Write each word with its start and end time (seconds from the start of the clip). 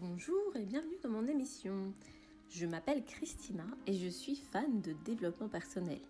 Bonjour 0.00 0.56
et 0.56 0.64
bienvenue 0.64 0.96
dans 1.02 1.10
mon 1.10 1.26
émission. 1.26 1.92
Je 2.48 2.64
m'appelle 2.64 3.04
Christina 3.04 3.66
et 3.86 3.92
je 3.92 4.08
suis 4.08 4.34
fan 4.34 4.80
de 4.80 4.94
développement 5.04 5.50
personnel. 5.50 6.00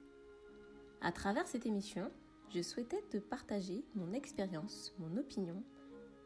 À 1.00 1.10
travers 1.10 1.48
cette 1.48 1.66
émission, 1.66 2.08
je 2.54 2.62
souhaitais 2.62 3.02
te 3.10 3.16
partager 3.16 3.82
mon 3.96 4.12
expérience, 4.12 4.94
mon 5.00 5.16
opinion 5.16 5.60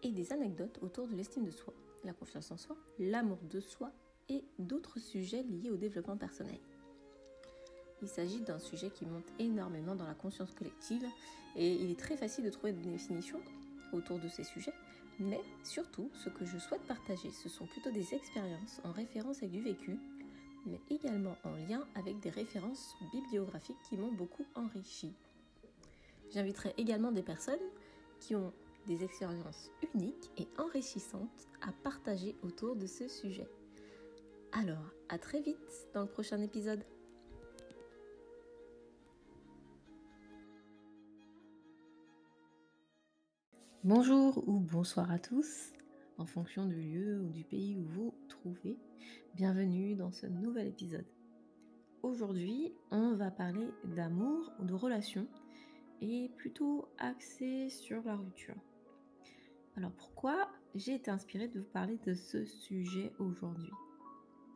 et 0.02 0.10
des 0.10 0.30
anecdotes 0.30 0.78
autour 0.82 1.08
de 1.08 1.14
l'estime 1.14 1.46
de 1.46 1.50
soi, 1.50 1.72
la 2.04 2.12
confiance 2.12 2.50
en 2.50 2.58
soi, 2.58 2.76
l'amour 2.98 3.38
de 3.48 3.60
soi 3.60 3.92
et 4.28 4.44
d'autres 4.58 4.98
sujets 4.98 5.42
liés 5.42 5.70
au 5.70 5.78
développement 5.78 6.18
personnel. 6.18 6.60
Il 8.02 8.08
s'agit 8.08 8.42
d'un 8.42 8.58
sujet 8.58 8.90
qui 8.90 9.06
monte 9.06 9.32
énormément 9.38 9.94
dans 9.94 10.06
la 10.06 10.14
conscience 10.14 10.52
collective 10.52 11.06
et 11.56 11.72
il 11.72 11.90
est 11.90 11.98
très 11.98 12.18
facile 12.18 12.44
de 12.44 12.50
trouver 12.50 12.74
des 12.74 12.90
définitions 12.90 13.40
autour 13.94 14.18
de 14.18 14.28
ces 14.28 14.44
sujets, 14.44 14.74
mais 15.18 15.40
surtout 15.62 16.10
ce 16.14 16.28
que 16.28 16.44
je 16.44 16.58
souhaite 16.58 16.86
partager, 16.86 17.30
ce 17.30 17.48
sont 17.48 17.66
plutôt 17.66 17.90
des 17.90 18.14
expériences 18.14 18.80
en 18.84 18.92
référence 18.92 19.38
avec 19.38 19.52
du 19.52 19.62
vécu, 19.62 19.98
mais 20.66 20.80
également 20.90 21.36
en 21.44 21.54
lien 21.68 21.86
avec 21.94 22.20
des 22.20 22.30
références 22.30 22.94
bibliographiques 23.12 23.82
qui 23.88 23.96
m'ont 23.96 24.12
beaucoup 24.12 24.46
enrichi. 24.54 25.12
J'inviterai 26.32 26.74
également 26.78 27.12
des 27.12 27.22
personnes 27.22 27.54
qui 28.20 28.34
ont 28.34 28.52
des 28.86 29.04
expériences 29.04 29.70
uniques 29.94 30.30
et 30.36 30.48
enrichissantes 30.58 31.48
à 31.62 31.72
partager 31.82 32.36
autour 32.42 32.76
de 32.76 32.86
ce 32.86 33.08
sujet. 33.08 33.48
Alors, 34.52 34.92
à 35.08 35.18
très 35.18 35.40
vite 35.40 35.88
dans 35.94 36.02
le 36.02 36.08
prochain 36.08 36.40
épisode. 36.40 36.84
Bonjour 43.84 44.42
ou 44.48 44.60
bonsoir 44.60 45.10
à 45.10 45.18
tous, 45.18 45.74
en 46.16 46.24
fonction 46.24 46.64
du 46.64 46.80
lieu 46.80 47.20
ou 47.20 47.28
du 47.28 47.44
pays 47.44 47.76
où 47.76 47.84
vous 47.84 48.14
trouvez. 48.30 48.78
Bienvenue 49.34 49.94
dans 49.94 50.10
ce 50.10 50.26
nouvel 50.26 50.68
épisode. 50.68 51.04
Aujourd'hui, 52.02 52.72
on 52.90 53.14
va 53.14 53.30
parler 53.30 53.68
d'amour 53.84 54.50
ou 54.58 54.64
de 54.64 54.72
relations 54.72 55.28
et 56.00 56.30
plutôt 56.38 56.88
axé 56.96 57.68
sur 57.68 58.02
la 58.04 58.16
rupture. 58.16 58.56
Alors 59.76 59.92
pourquoi 59.92 60.48
j'ai 60.74 60.94
été 60.94 61.10
inspirée 61.10 61.48
de 61.48 61.60
vous 61.60 61.66
parler 61.66 61.98
de 62.06 62.14
ce 62.14 62.46
sujet 62.46 63.12
aujourd'hui? 63.18 63.70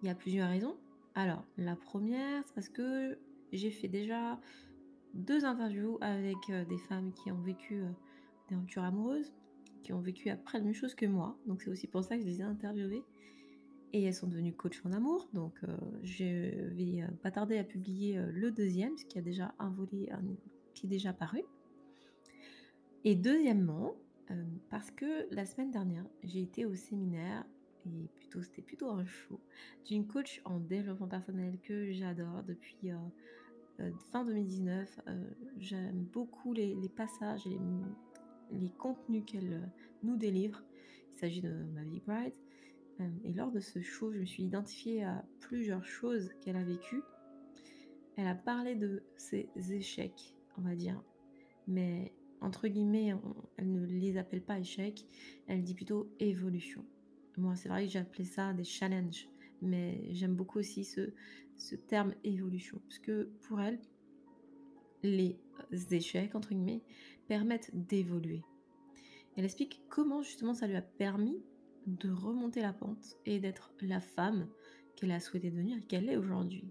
Il 0.00 0.08
y 0.08 0.11
a 0.11 0.14
plusieurs 0.14 0.48
raisons. 0.48 0.78
Alors 1.14 1.45
la 1.58 1.77
première, 1.77 2.45
c'est 2.47 2.55
parce 2.55 2.70
que 2.70 3.19
j'ai 3.52 3.72
fait 3.72 3.89
déjà 3.89 4.41
deux 5.12 5.45
interviews 5.45 5.98
avec 6.00 6.39
euh, 6.48 6.64
des 6.64 6.78
femmes 6.78 7.12
qui 7.12 7.30
ont 7.30 7.42
vécu 7.42 7.83
euh, 7.83 7.91
des 8.48 8.56
ruptures 8.56 8.84
amoureuses, 8.84 9.32
qui 9.82 9.92
ont 9.92 10.00
vécu 10.00 10.28
après 10.30 10.58
la 10.58 10.64
même 10.64 10.74
chose 10.74 10.94
que 10.94 11.06
moi. 11.06 11.38
Donc 11.46 11.62
c'est 11.62 11.70
aussi 11.70 11.86
pour 11.86 12.04
ça 12.04 12.16
que 12.16 12.22
je 12.22 12.27
les 12.27 12.41
ai 12.41 12.44
interviewées. 12.44 13.05
Et 13.94 14.02
elles 14.02 14.14
sont 14.14 14.27
devenues 14.27 14.52
coach 14.52 14.82
en 14.84 14.92
amour. 14.92 15.28
Donc 15.32 15.55
euh, 15.64 15.77
je 16.02 16.24
vais 16.74 17.02
euh, 17.02 17.06
pas 17.22 17.30
tarder 17.30 17.56
à 17.58 17.64
publier 17.64 18.18
euh, 18.18 18.30
le 18.30 18.50
deuxième, 18.50 18.96
ce 18.98 19.06
qui 19.06 19.18
a 19.18 19.22
déjà 19.22 19.55
un 19.58 19.70
volet 19.70 20.10
qui 20.74 20.86
est 20.86 20.90
déjà 20.90 21.12
paru. 21.12 21.40
Et 23.05 23.14
deuxièmement, 23.14 23.94
parce 24.68 24.90
que 24.90 25.33
la 25.34 25.46
semaine 25.46 25.70
dernière, 25.70 26.05
j'ai 26.22 26.42
été 26.42 26.66
au 26.66 26.74
séminaire, 26.74 27.46
et 27.86 28.08
plutôt 28.18 28.42
c'était 28.42 28.60
plutôt 28.60 28.90
un 28.90 29.06
show, 29.06 29.40
d'une 29.86 30.06
coach 30.06 30.42
en 30.44 30.58
développement 30.58 31.08
personnel 31.08 31.58
que 31.62 31.90
j'adore 31.92 32.42
depuis 32.42 32.90
fin 34.12 34.24
2019. 34.24 35.00
J'aime 35.58 36.05
beaucoup 36.12 36.52
les, 36.52 36.74
les 36.74 36.88
passages 36.90 37.46
et 37.46 37.50
les 37.50 37.60
les 38.50 38.70
contenus 38.70 39.24
qu'elle 39.27 39.52
euh, 39.52 39.66
nous 40.02 40.16
délivre. 40.16 40.62
Il 41.12 41.18
s'agit 41.18 41.41
de 41.41 41.52
Mavic 41.74 42.04
Bride. 42.06 42.34
Euh, 43.00 43.08
et 43.24 43.32
lors 43.32 43.50
de 43.50 43.60
ce 43.60 43.80
show, 43.80 44.12
je 44.12 44.18
me 44.18 44.24
suis 44.24 44.44
identifiée 44.44 45.05
à 45.05 45.24
plusieurs 45.40 45.84
choses 45.84 46.30
qu'elle 46.40 46.56
a 46.56 46.64
vécues. 46.64 47.02
Elle 48.16 48.27
a 48.27 48.34
parlé 48.34 48.74
de 48.74 49.02
ses 49.16 49.48
échecs, 49.70 50.34
on 50.56 50.62
va 50.62 50.74
dire. 50.74 51.00
Mais 51.67 52.12
entre 52.40 52.68
guillemets, 52.68 53.14
elle 53.56 53.73
ne 53.73 53.84
les 53.84 54.17
appelle 54.17 54.42
pas 54.42 54.58
échecs, 54.58 55.06
elle 55.46 55.62
dit 55.62 55.74
plutôt 55.74 56.11
évolution. 56.18 56.84
Moi, 57.36 57.55
c'est 57.56 57.68
vrai 57.68 57.86
que 57.86 57.98
appelé 57.98 58.24
ça 58.24 58.52
des 58.52 58.64
challenges, 58.64 59.28
mais 59.62 60.08
j'aime 60.12 60.34
beaucoup 60.34 60.58
aussi 60.58 60.84
ce, 60.84 61.12
ce 61.56 61.77
terme 61.77 62.14
évolution, 62.24 62.80
parce 62.89 62.98
que 62.98 63.30
pour 63.42 63.61
elle, 63.61 63.80
les 65.02 65.39
échecs, 65.91 66.35
entre 66.35 66.51
guillemets, 66.51 66.83
permettent 67.29 67.70
d'évoluer. 67.74 68.42
Elle 69.36 69.45
explique 69.45 69.83
comment 69.89 70.23
justement 70.23 70.55
ça 70.55 70.67
lui 70.67 70.77
a 70.77 70.83
permis 70.83 71.42
de 71.86 72.11
remonter 72.11 72.61
la 72.61 72.73
pente 72.73 73.17
et 73.24 73.39
d'être 73.39 73.73
la 73.80 74.01
femme 74.01 74.48
qu'elle 74.97 75.13
a 75.13 75.20
souhaité 75.20 75.51
devenir 75.51 75.79
et 75.79 75.83
qu'elle 75.83 76.08
est 76.08 76.17
aujourd'hui. 76.17 76.64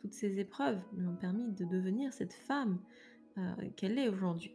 Toutes 0.00 0.12
ces 0.12 0.38
épreuves 0.38 0.80
lui 0.96 1.06
ont 1.06 1.16
permis 1.16 1.52
de 1.52 1.64
devenir 1.64 2.12
cette 2.12 2.32
femme 2.32 2.80
euh, 3.38 3.54
qu'elle 3.76 3.98
est 3.98 4.08
aujourd'hui. 4.08 4.54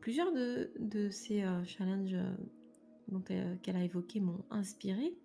Plusieurs 0.00 0.32
de, 0.32 1.08
ces 1.10 1.42
euh, 1.42 1.64
challenges 1.64 2.14
euh, 2.14 3.56
qu'elle 3.62 3.76
a 3.76 3.84
évoqués 3.84 4.20
m'ont 4.20 4.44
inspiré 4.50 5.16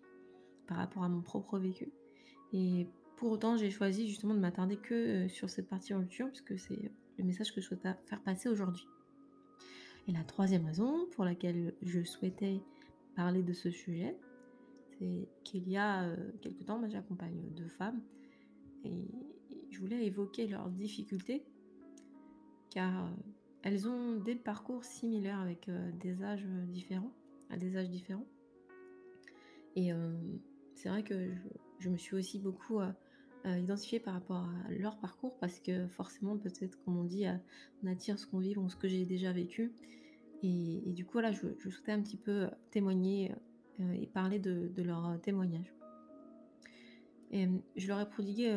par 0.67 0.77
rapport 0.77 1.03
à 1.03 1.09
mon 1.09 1.21
propre 1.21 1.59
vécu. 1.59 1.91
Et 2.53 2.87
pour 3.19 3.31
autant, 3.31 3.57
j'ai 3.57 3.69
choisi 3.69 4.07
justement 4.07 4.33
de 4.33 4.39
m'attarder 4.39 4.77
que 4.77 5.27
sur 5.27 5.49
cette 5.49 5.67
partie 5.67 5.93
rupture, 5.93 6.29
puisque 6.29 6.57
c'est 6.57 6.91
le 7.17 7.23
message 7.25 7.53
que 7.53 7.59
je 7.59 7.67
souhaite 7.67 7.81
faire 7.81 8.21
passer 8.23 8.47
aujourd'hui. 8.47 8.87
Et 10.07 10.13
la 10.13 10.23
troisième 10.23 10.65
raison 10.65 11.05
pour 11.11 11.25
laquelle 11.25 11.73
je 11.81 12.01
souhaitais 12.03 12.61
parler 13.17 13.43
de 13.43 13.51
ce 13.51 13.69
sujet, 13.69 14.15
c'est 14.97 15.27
qu'il 15.43 15.67
y 15.67 15.75
a 15.75 16.03
euh, 16.03 16.15
quelque 16.41 16.63
temps, 16.63 16.81
j'accompagne 16.87 17.41
deux 17.57 17.67
femmes 17.67 18.01
et 18.85 19.05
je 19.69 19.79
voulais 19.79 20.05
évoquer 20.05 20.47
leurs 20.47 20.69
difficultés 20.69 21.43
car 22.69 23.05
euh, 23.05 23.09
elles 23.63 23.87
ont 23.89 24.15
des 24.15 24.35
parcours 24.35 24.85
similaires 24.85 25.39
avec 25.39 25.67
euh, 25.67 25.91
des 25.99 26.23
âges 26.23 26.47
différents, 26.69 27.11
à 27.49 27.57
des 27.57 27.75
âges 27.75 27.89
différents. 27.89 28.25
Et 29.75 29.91
c'est 30.75 30.89
vrai 30.89 31.03
que 31.03 31.29
je, 31.79 31.89
me 31.89 31.97
suis 31.97 32.15
aussi 32.15 32.39
beaucoup 32.39 32.79
euh, 32.79 32.91
identifier 33.45 33.99
par 33.99 34.13
rapport 34.13 34.37
à 34.37 34.71
leur 34.71 34.97
parcours 34.97 35.37
parce 35.39 35.59
que 35.59 35.87
forcément 35.87 36.37
peut-être 36.37 36.77
comme 36.83 36.97
on 36.97 37.03
dit 37.03 37.25
euh, 37.25 37.33
on 37.83 37.87
attire 37.87 38.19
ce 38.19 38.27
qu'on 38.27 38.39
vit 38.39 38.55
ou 38.57 38.69
ce 38.69 38.75
que 38.75 38.87
j'ai 38.87 39.05
déjà 39.05 39.31
vécu. 39.31 39.71
Et, 40.41 40.81
du 40.87 41.05
coup 41.05 41.19
là 41.19 41.31
je, 41.31 41.69
souhaitais 41.69 41.91
un 41.91 42.01
petit 42.01 42.17
peu 42.17 42.47
témoigner 42.71 43.31
euh, 43.79 43.91
et 43.93 44.07
parler 44.07 44.39
de, 44.39 44.71
leur 44.81 45.19
témoignage. 45.21 45.73
Et 47.31 47.47
je 47.75 47.87
leur 47.87 47.99
ai 47.99 48.09
prodigué 48.09 48.51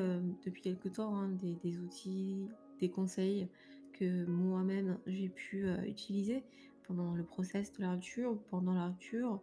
depuis 0.46 0.62
quelque 0.62 0.88
temps 0.88 1.14
hein, 1.14 1.28
des, 1.28 1.78
outils 1.78 2.48
des 2.80 2.88
conseils 2.88 3.48
que 3.92 4.24
moi-même 4.24 4.98
j'ai 5.06 5.28
pu 5.28 5.70
utiliser 5.86 6.42
pendant 6.86 7.14
le 7.14 7.22
process 7.22 7.70
de 7.74 7.82
la 7.82 7.92
rupture 7.92 8.38
pendant 8.50 8.72
la 8.72 8.86
rupture 8.86 9.40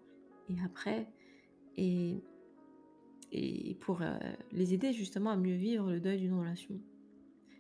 et 0.50 0.56
après. 0.66 1.08
Et 1.78 2.24
et 3.32 3.76
pour 3.76 4.02
euh, 4.02 4.18
les 4.52 4.74
aider 4.74 4.94
justement 4.94 5.32
à 5.32 5.38
mieux 5.38 5.56
vivre 5.56 5.92
le 5.92 6.00
deuil 6.00 6.20
d'une 6.20 6.34
relation. 6.34 6.80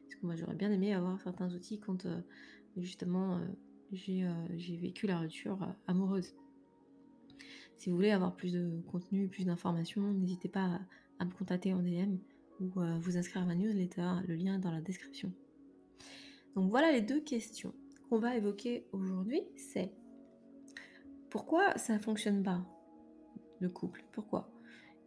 Parce 0.04 0.16
que 0.16 0.26
moi 0.26 0.36
j'aurais 0.36 0.56
bien 0.56 0.72
aimé 0.72 0.94
avoir 0.94 1.22
certains 1.22 1.54
outils 1.54 1.80
quand 1.80 2.06
euh, 2.06 2.20
justement 2.78 3.38
euh, 3.38 3.46
j'ai 3.92 4.78
vécu 4.78 5.08
la 5.08 5.20
rupture 5.20 5.60
amoureuse. 5.88 6.36
Si 7.76 7.90
vous 7.90 7.96
voulez 7.96 8.12
avoir 8.12 8.36
plus 8.36 8.54
de 8.54 8.82
contenu, 8.92 9.28
plus 9.30 9.46
d'informations, 9.46 10.14
n'hésitez 10.14 10.50
pas 10.50 10.80
à, 11.20 11.26
me 11.26 11.32
contacter 11.32 11.74
en 11.74 11.82
DM 11.82 12.18
ou 12.60 12.80
à 12.82 12.98
vous 13.00 13.18
inscrire 13.18 13.44
à 13.44 13.46
ma 13.46 13.56
newsletter, 13.56 14.12
le 14.28 14.36
lien 14.36 14.56
est 14.56 14.60
dans 14.60 14.72
la 14.72 14.82
description. 14.82 15.32
Donc 16.56 16.70
voilà 16.70 16.92
les 16.92 17.02
deux 17.02 17.22
questions 17.22 17.74
qu'on 18.10 18.20
va 18.20 18.36
évoquer 18.36 18.86
aujourd'hui, 18.92 19.42
c'est 19.56 19.92
pourquoi 21.30 21.78
ça 21.78 21.94
ne 21.94 22.00
fonctionne 22.00 22.44
pas 22.44 22.66
le 23.60 23.70
couple? 23.70 24.04
Pourquoi? 24.12 24.52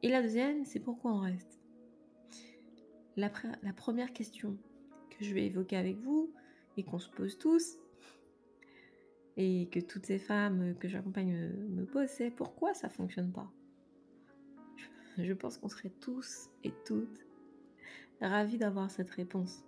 Et 0.02 0.08
la 0.08 0.22
deuxième, 0.22 0.64
c'est 0.64 0.80
pourquoi 0.80 1.12
on 1.12 1.20
reste. 1.20 1.60
La, 3.16 3.30
première 3.76 4.12
question 4.12 4.56
que 5.10 5.24
je 5.24 5.34
vais 5.34 5.46
évoquer 5.46 5.76
avec 5.76 5.98
vous 5.98 6.32
et 6.76 6.82
qu'on 6.82 6.98
se 6.98 7.10
pose 7.10 7.38
tous, 7.38 7.78
et 9.36 9.68
que 9.70 9.80
toutes 9.80 10.06
ces 10.06 10.18
femmes 10.18 10.74
que 10.78 10.88
j'accompagne 10.88 11.50
me, 11.70 11.84
posent, 11.84 12.08
c'est 12.08 12.30
pourquoi 12.30 12.74
ça 12.74 12.88
fonctionne 12.88 13.30
pas? 13.32 13.50
Je 15.18 15.32
pense 15.32 15.58
qu'on 15.58 15.68
serait 15.68 15.92
tous 16.00 16.48
et 16.64 16.72
toutes 16.86 17.26
ravis 18.20 18.58
d'avoir 18.58 18.90
cette 18.90 19.10
réponse, 19.10 19.64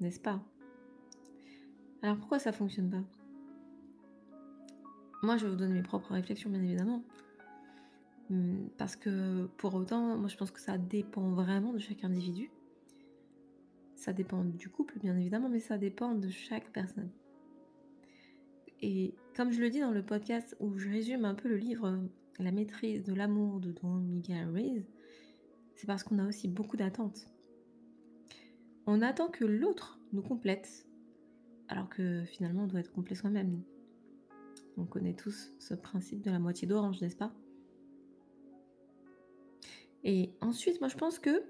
n'est-ce 0.00 0.20
pas? 0.20 0.42
Alors 2.02 2.16
pourquoi 2.16 2.38
ça 2.38 2.52
fonctionne 2.52 2.90
pas? 2.90 3.04
Moi, 5.22 5.36
je 5.36 5.44
vais 5.44 5.50
vous 5.50 5.56
donner 5.56 5.74
mes 5.74 5.82
propres 5.82 6.12
réflexions, 6.12 6.50
bien 6.50 6.62
évidemment. 6.62 7.02
Mmh, 8.30 8.68
parce 8.76 8.96
que 8.96 9.46
pour 9.56 9.74
autant, 9.74 10.16
moi 10.16 10.28
je 10.28 10.36
pense 10.36 10.50
que 10.50 10.60
ça 10.60 10.78
dépend 10.78 11.30
vraiment 11.32 11.72
de 11.72 11.78
chaque 11.78 12.04
individu. 12.04 12.50
Ça 13.94 14.12
dépend 14.12 14.44
du 14.44 14.68
couple, 14.68 14.98
bien 14.98 15.16
évidemment, 15.16 15.48
mais 15.48 15.60
ça 15.60 15.78
dépend 15.78 16.14
de 16.14 16.28
chaque 16.28 16.70
personne. 16.72 17.10
Et 18.82 19.14
comme 19.34 19.52
je 19.52 19.60
le 19.60 19.70
dis 19.70 19.80
dans 19.80 19.92
le 19.92 20.04
podcast 20.04 20.56
où 20.60 20.76
je 20.76 20.88
résume 20.88 21.24
un 21.24 21.34
peu 21.34 21.48
le 21.48 21.56
livre 21.56 21.98
la 22.38 22.52
maîtrise 22.52 23.02
de 23.04 23.14
l'amour 23.14 23.60
de 23.60 23.72
Don 23.72 23.94
Miguel 23.94 24.48
Ruiz, 24.48 24.84
c'est 25.74 25.86
parce 25.86 26.02
qu'on 26.02 26.18
a 26.18 26.26
aussi 26.26 26.48
beaucoup 26.48 26.76
d'attentes. 26.76 27.28
On 28.86 29.00
attend 29.02 29.28
que 29.28 29.44
l'autre 29.44 29.98
nous 30.12 30.22
complète, 30.22 30.86
alors 31.68 31.88
que 31.88 32.24
finalement 32.24 32.64
on 32.64 32.66
doit 32.66 32.80
être 32.80 32.92
complet 32.92 33.14
soi-même. 33.14 33.62
On 34.76 34.84
connaît 34.84 35.14
tous 35.14 35.52
ce 35.58 35.74
principe 35.74 36.20
de 36.20 36.30
la 36.30 36.38
moitié 36.38 36.68
d'orange, 36.68 37.00
n'est-ce 37.00 37.16
pas? 37.16 37.32
Et 40.08 40.30
ensuite, 40.40 40.80
moi 40.80 40.88
je 40.88 40.96
pense 40.96 41.18
que 41.18 41.42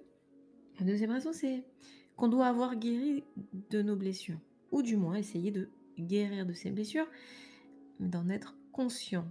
la 0.80 0.86
deuxième 0.86 1.10
raison, 1.10 1.32
c'est 1.34 1.62
qu'on 2.16 2.28
doit 2.28 2.46
avoir 2.46 2.74
guéri 2.74 3.22
de 3.70 3.82
nos 3.82 3.96
blessures, 3.96 4.40
ou 4.72 4.80
du 4.80 4.96
moins 4.96 5.14
essayer 5.14 5.50
de 5.50 5.68
guérir 5.98 6.46
de 6.46 6.54
ces 6.54 6.70
blessures, 6.70 7.06
d'en 8.00 8.30
être 8.30 8.56
conscient, 8.72 9.26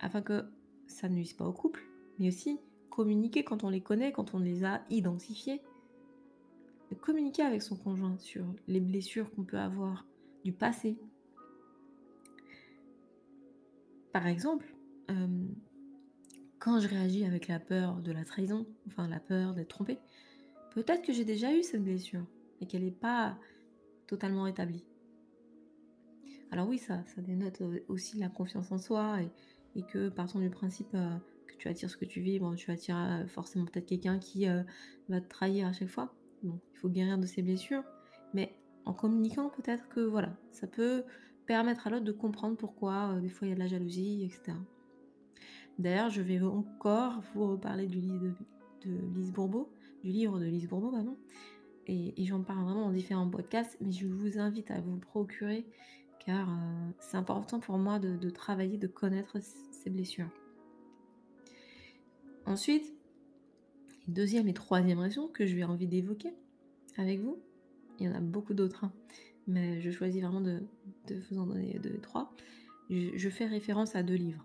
afin 0.00 0.22
que 0.22 0.44
ça 0.86 1.10
ne 1.10 1.16
nuise 1.16 1.34
pas 1.34 1.46
au 1.46 1.52
couple, 1.52 1.84
mais 2.18 2.28
aussi 2.28 2.58
communiquer 2.88 3.44
quand 3.44 3.64
on 3.64 3.68
les 3.68 3.82
connaît, 3.82 4.12
quand 4.12 4.34
on 4.34 4.38
les 4.38 4.64
a 4.64 4.82
identifiées, 4.88 5.60
de 6.90 6.94
communiquer 6.94 7.42
avec 7.42 7.60
son 7.60 7.76
conjoint 7.76 8.16
sur 8.16 8.46
les 8.66 8.80
blessures 8.80 9.30
qu'on 9.32 9.44
peut 9.44 9.58
avoir 9.58 10.06
du 10.42 10.54
passé. 10.54 10.96
Par 14.10 14.26
exemple, 14.26 14.74
euh, 15.10 15.46
quand 16.58 16.80
je 16.80 16.88
réagis 16.88 17.24
avec 17.24 17.48
la 17.48 17.60
peur 17.60 17.96
de 18.00 18.12
la 18.12 18.24
trahison, 18.24 18.66
enfin 18.86 19.08
la 19.08 19.20
peur 19.20 19.54
d'être 19.54 19.68
trompée, 19.68 19.98
peut-être 20.72 21.02
que 21.02 21.12
j'ai 21.12 21.24
déjà 21.24 21.54
eu 21.54 21.62
cette 21.62 21.82
blessure 21.82 22.26
et 22.60 22.66
qu'elle 22.66 22.84
n'est 22.84 22.90
pas 22.90 23.38
totalement 24.06 24.44
rétablie. 24.44 24.84
Alors 26.50 26.68
oui, 26.68 26.78
ça, 26.78 27.04
ça 27.06 27.20
dénote 27.20 27.62
aussi 27.88 28.18
la 28.18 28.28
confiance 28.28 28.72
en 28.72 28.78
soi 28.78 29.18
et, 29.22 29.82
que 29.92 30.08
partant 30.08 30.40
du 30.40 30.50
principe 30.50 30.88
euh, 30.94 31.16
que 31.46 31.54
tu 31.56 31.68
attires 31.68 31.88
ce 31.88 31.96
que 31.96 32.04
tu 32.04 32.20
vis, 32.20 32.40
tu 32.56 32.72
attires 32.72 33.24
forcément 33.28 33.64
peut-être 33.64 33.86
quelqu'un 33.86 34.18
qui 34.18 34.48
euh, 34.48 34.64
va 35.08 35.20
te 35.20 35.28
trahir 35.28 35.68
à 35.68 35.72
chaque 35.72 35.88
fois. 35.88 36.12
Bon, 36.42 36.58
il 36.72 36.78
faut 36.78 36.88
guérir 36.88 37.16
de 37.16 37.26
ses 37.26 37.42
blessures, 37.42 37.84
mais 38.34 38.56
en 38.86 38.92
communiquant 38.92 39.50
peut-être 39.50 39.88
que 39.88 40.00
voilà, 40.00 40.36
ça 40.50 40.66
peut 40.66 41.04
permettre 41.46 41.86
à 41.86 41.90
l'autre 41.90 42.04
de 42.04 42.12
comprendre 42.12 42.56
pourquoi 42.56 43.12
euh, 43.12 43.20
des 43.20 43.28
fois 43.28 43.46
il 43.46 43.50
y 43.50 43.52
a 43.52 43.54
de 43.54 43.60
la 43.60 43.68
jalousie, 43.68 44.24
etc. 44.24 44.56
D'ailleurs, 45.78 46.10
je 46.10 46.22
vais 46.22 46.40
encore 46.40 47.22
vous 47.34 47.46
reparler 47.52 47.86
du 47.86 48.00
livre 48.00 48.34
de, 48.84 48.90
Lise 49.14 49.32
Bourbeau, 49.32 49.72
du 50.02 50.10
livre 50.10 50.38
de 50.38 50.44
Lise 50.44 50.68
Bourbeau, 50.68 50.90
pardon, 50.90 51.16
et, 51.86 52.12
j'en 52.24 52.42
parle 52.42 52.64
vraiment 52.64 52.86
dans 52.86 52.92
différents 52.92 53.28
podcasts, 53.28 53.78
mais 53.80 53.92
je 53.92 54.06
vous 54.06 54.38
invite 54.38 54.70
à 54.70 54.80
vous 54.80 54.98
procurer 54.98 55.66
car 56.18 56.50
euh, 56.50 56.90
c'est 56.98 57.16
important 57.16 57.60
pour 57.60 57.78
moi 57.78 57.98
de, 57.98 58.28
travailler, 58.28 58.76
de 58.76 58.86
connaître 58.86 59.38
ces 59.40 59.88
blessures. 59.88 60.28
Ensuite, 62.44 62.92
deuxième 64.08 64.48
et 64.48 64.54
troisième 64.54 64.98
raison 64.98 65.28
que 65.28 65.46
je 65.46 65.56
vais 65.56 65.64
envie 65.64 65.86
d'évoquer 65.86 66.34
avec 66.96 67.20
vous, 67.20 67.38
il 67.98 68.06
y 68.06 68.08
en 68.08 68.14
a 68.14 68.20
beaucoup 68.20 68.52
d'autres, 68.52 68.84
hein, 68.84 68.92
mais 69.46 69.80
je 69.80 69.90
choisis 69.90 70.22
vraiment 70.22 70.40
de, 70.40 70.62
vous 71.30 71.38
en 71.38 71.46
donner 71.46 71.78
deux, 71.78 71.98
trois. 71.98 72.34
Je, 72.90 73.28
fais 73.28 73.46
référence 73.46 73.96
à 73.96 74.02
deux 74.02 74.14
livres 74.14 74.44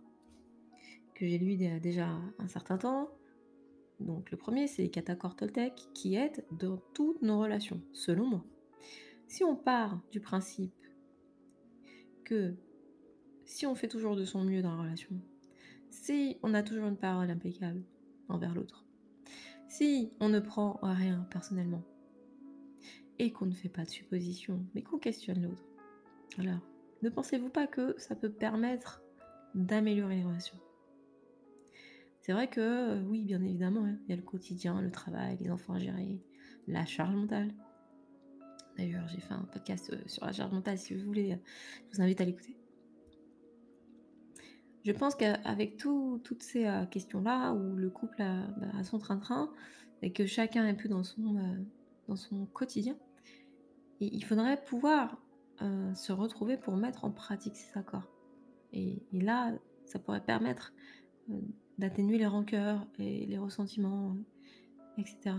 que 1.16 1.28
j'ai 1.28 1.38
lus 1.38 1.58
déjà 1.80 2.10
un 2.40 2.48
certain 2.48 2.78
temps. 2.78 3.10
Donc 4.00 4.32
le 4.32 4.38
premier, 4.38 4.68
c'est 4.68 4.90
Catacor 4.90 5.36
Toltec, 5.36 5.74
qui 5.94 6.16
aide 6.16 6.46
dans 6.52 6.78
toutes 6.94 7.22
nos 7.22 7.40
relations, 7.40 7.82
selon 7.94 8.26
moi. 8.26 8.46
Si 9.28 9.44
on 9.44 9.56
part 9.56 10.02
du 10.12 10.20
principe 10.20 10.74
que 12.24 12.56
si 13.46 13.66
on 13.66 13.76
fait 13.76 13.88
toujours 13.88 14.16
de 14.16 14.26
son 14.26 14.44
mieux 14.44 14.62
dans 14.62 14.76
la 14.76 14.82
relation, 14.84 15.12
si 15.90 16.38
on 16.44 16.54
a 16.54 16.64
toujours 16.64 16.88
une 16.88 16.98
parole 16.98 17.30
impeccable 17.30 17.84
envers 18.30 18.56
l'autre, 18.56 18.86
si 19.68 20.12
on 20.20 20.30
ne 20.30 20.40
prend 20.40 20.80
rien 20.82 21.28
personnellement, 21.30 21.84
et 23.20 23.32
qu'on 23.32 23.46
ne 23.46 23.54
fait 23.54 23.70
pas 23.70 23.86
de 23.86 23.90
suppositions, 23.90 24.66
mais 24.74 24.82
qu'on 24.82 24.98
questionne 24.98 25.44
l'autre, 25.44 25.64
alors 26.38 26.60
ne 27.04 27.10
pensez-vous 27.10 27.50
pas 27.50 27.68
que 27.68 27.94
ça 27.98 28.16
peut 28.16 28.32
permettre 28.32 29.04
d'améliorer 29.56 30.18
les 30.18 30.24
relations? 30.24 30.58
C'est 32.24 32.34
vrai 32.34 32.50
que, 32.50 32.60
euh, 32.60 33.04
oui, 33.04 33.24
bien 33.24 33.42
évidemment, 33.44 33.86
hein, 33.86 33.98
il 34.06 34.10
y 34.10 34.14
a 34.14 34.16
le 34.16 34.24
quotidien, 34.24 34.82
le 34.82 34.92
travail, 34.92 35.38
les 35.40 35.52
enfants 35.52 35.74
à 35.74 35.80
gérer, 35.80 36.20
la 36.68 36.86
charge 36.86 37.14
mentale, 37.14 37.54
D'ailleurs, 38.78 39.08
j'ai 39.08 39.20
fait 39.20 39.34
un 39.34 39.44
podcast 39.44 39.92
euh, 39.92 40.02
sur 40.08 40.26
la 40.26 40.32
charge 40.32 40.52
mentale, 40.52 40.78
si 40.78 40.94
vous 40.94 41.06
voulez, 41.06 41.38
je 41.90 41.96
vous 41.96 42.02
invite 42.02 42.22
à 42.22 42.26
l'écouter. 42.26 42.58
Je 44.84 44.92
pense 44.92 45.16
qu'avec 45.16 45.78
toutes 45.78 46.44
ces 46.44 46.66
euh, 46.66 46.86
questions-là, 46.86 47.54
où 47.54 47.76
le 47.76 47.90
couple 47.90 48.18
bah, 48.18 48.68
a, 48.78 48.84
son 48.84 48.98
train-train, 48.98 49.52
et 50.02 50.12
que 50.12 50.26
chacun 50.26 50.68
est 50.68 51.04
son, 51.04 51.38
euh, 51.38 51.64
dans 52.08 52.16
son 52.16 52.46
quotidien, 52.48 52.98
il 54.00 54.24
faudrait 54.26 54.62
pouvoir 54.62 55.18
se 55.94 56.12
retrouver 56.12 56.58
pour 56.58 56.76
mettre 56.76 57.06
en 57.06 57.12
pratique 57.12 57.56
ces 57.56 57.80
accords. 57.80 58.12
Et 58.74 59.02
là, 59.14 59.54
ça 59.86 59.98
pourrait 59.98 60.26
permettre 60.26 60.74
d'atténuer 61.78 62.18
les 62.18 62.28
rancœurs 62.28 62.86
et 63.00 63.26
les 63.26 63.38
ressentiments, 63.38 64.16
etc. 64.98 65.36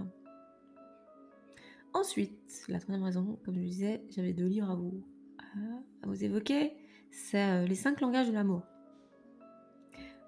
Ensuite, 1.94 2.64
la 2.68 2.80
troisième 2.80 3.04
raison, 3.04 3.38
comme 3.44 3.54
je 3.54 3.60
disais, 3.60 4.02
j'avais 4.10 4.32
deux 4.32 4.46
livres 4.46 4.70
à 4.70 4.74
vous, 4.74 6.24
évoquer. 6.24 6.72
C'est 7.10 7.42
euh, 7.42 7.66
Les 7.66 7.76
cinq 7.76 8.00
langages 8.00 8.28
de 8.28 8.32
l'amour. 8.32 8.62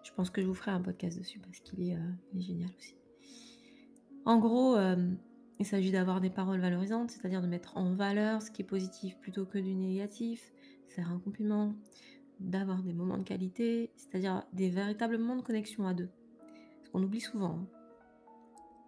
Je 0.04 0.12
pense 0.12 0.30
que 0.30 0.40
je 0.40 0.46
vous 0.46 0.54
ferai 0.54 0.70
un 0.70 0.80
podcast 0.80 1.18
dessus 1.18 1.40
parce 1.40 1.58
qu'il 1.58 1.88
est, 1.88 1.96
euh, 1.96 2.38
génial 2.38 2.70
aussi. 2.78 2.94
En 4.24 4.38
gros, 4.38 4.76
euh, 4.76 5.10
il 5.58 5.66
s'agit 5.66 5.90
d'avoir 5.90 6.20
des 6.20 6.30
paroles 6.30 6.60
valorisantes, 6.60 7.10
c'est-à-dire 7.10 7.42
de 7.42 7.48
mettre 7.48 7.76
en 7.76 7.94
valeur 7.94 8.40
ce 8.40 8.52
qui 8.52 8.62
est 8.62 8.66
positif 8.66 9.18
plutôt 9.18 9.44
que 9.44 9.58
du 9.58 9.74
négatif, 9.74 10.52
faire 10.86 11.10
un 11.10 11.18
compliment, 11.18 11.74
d'avoir 12.40 12.82
des 12.82 12.92
moments 12.92 13.18
de 13.18 13.22
qualité, 13.22 13.90
c'est-à-dire 13.96 14.44
des 14.52 14.68
véritables 14.68 15.18
moments 15.18 15.36
de 15.36 15.42
connexion 15.42 15.86
à 15.86 15.94
deux. 15.94 16.10
Ce 16.84 16.90
qu'on 16.90 17.02
oublie 17.02 17.20
souvent. 17.20 17.60
Hein. 17.60 17.66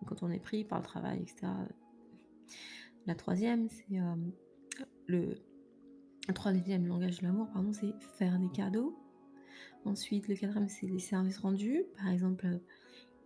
Quand 0.06 0.22
on 0.22 0.30
est 0.30 0.38
pris 0.38 0.64
par 0.64 0.78
le 0.78 0.84
travail, 0.84 1.22
etc 1.22 1.48
la 3.08 3.14
troisième, 3.14 3.68
c'est 3.70 3.98
euh, 3.98 4.14
le, 5.06 5.34
troisième 6.34 6.86
langage 6.86 7.20
de 7.20 7.24
l'amour, 7.24 7.48
pardon, 7.52 7.72
c'est 7.72 7.94
faire 8.00 8.38
des 8.38 8.50
cadeaux. 8.50 8.96
Ensuite, 9.86 10.28
le 10.28 10.34
quatrième, 10.34 10.68
c'est 10.68 10.86
les 10.86 10.98
services 10.98 11.38
rendus. 11.38 11.84
Par 11.96 12.08
exemple, 12.10 12.46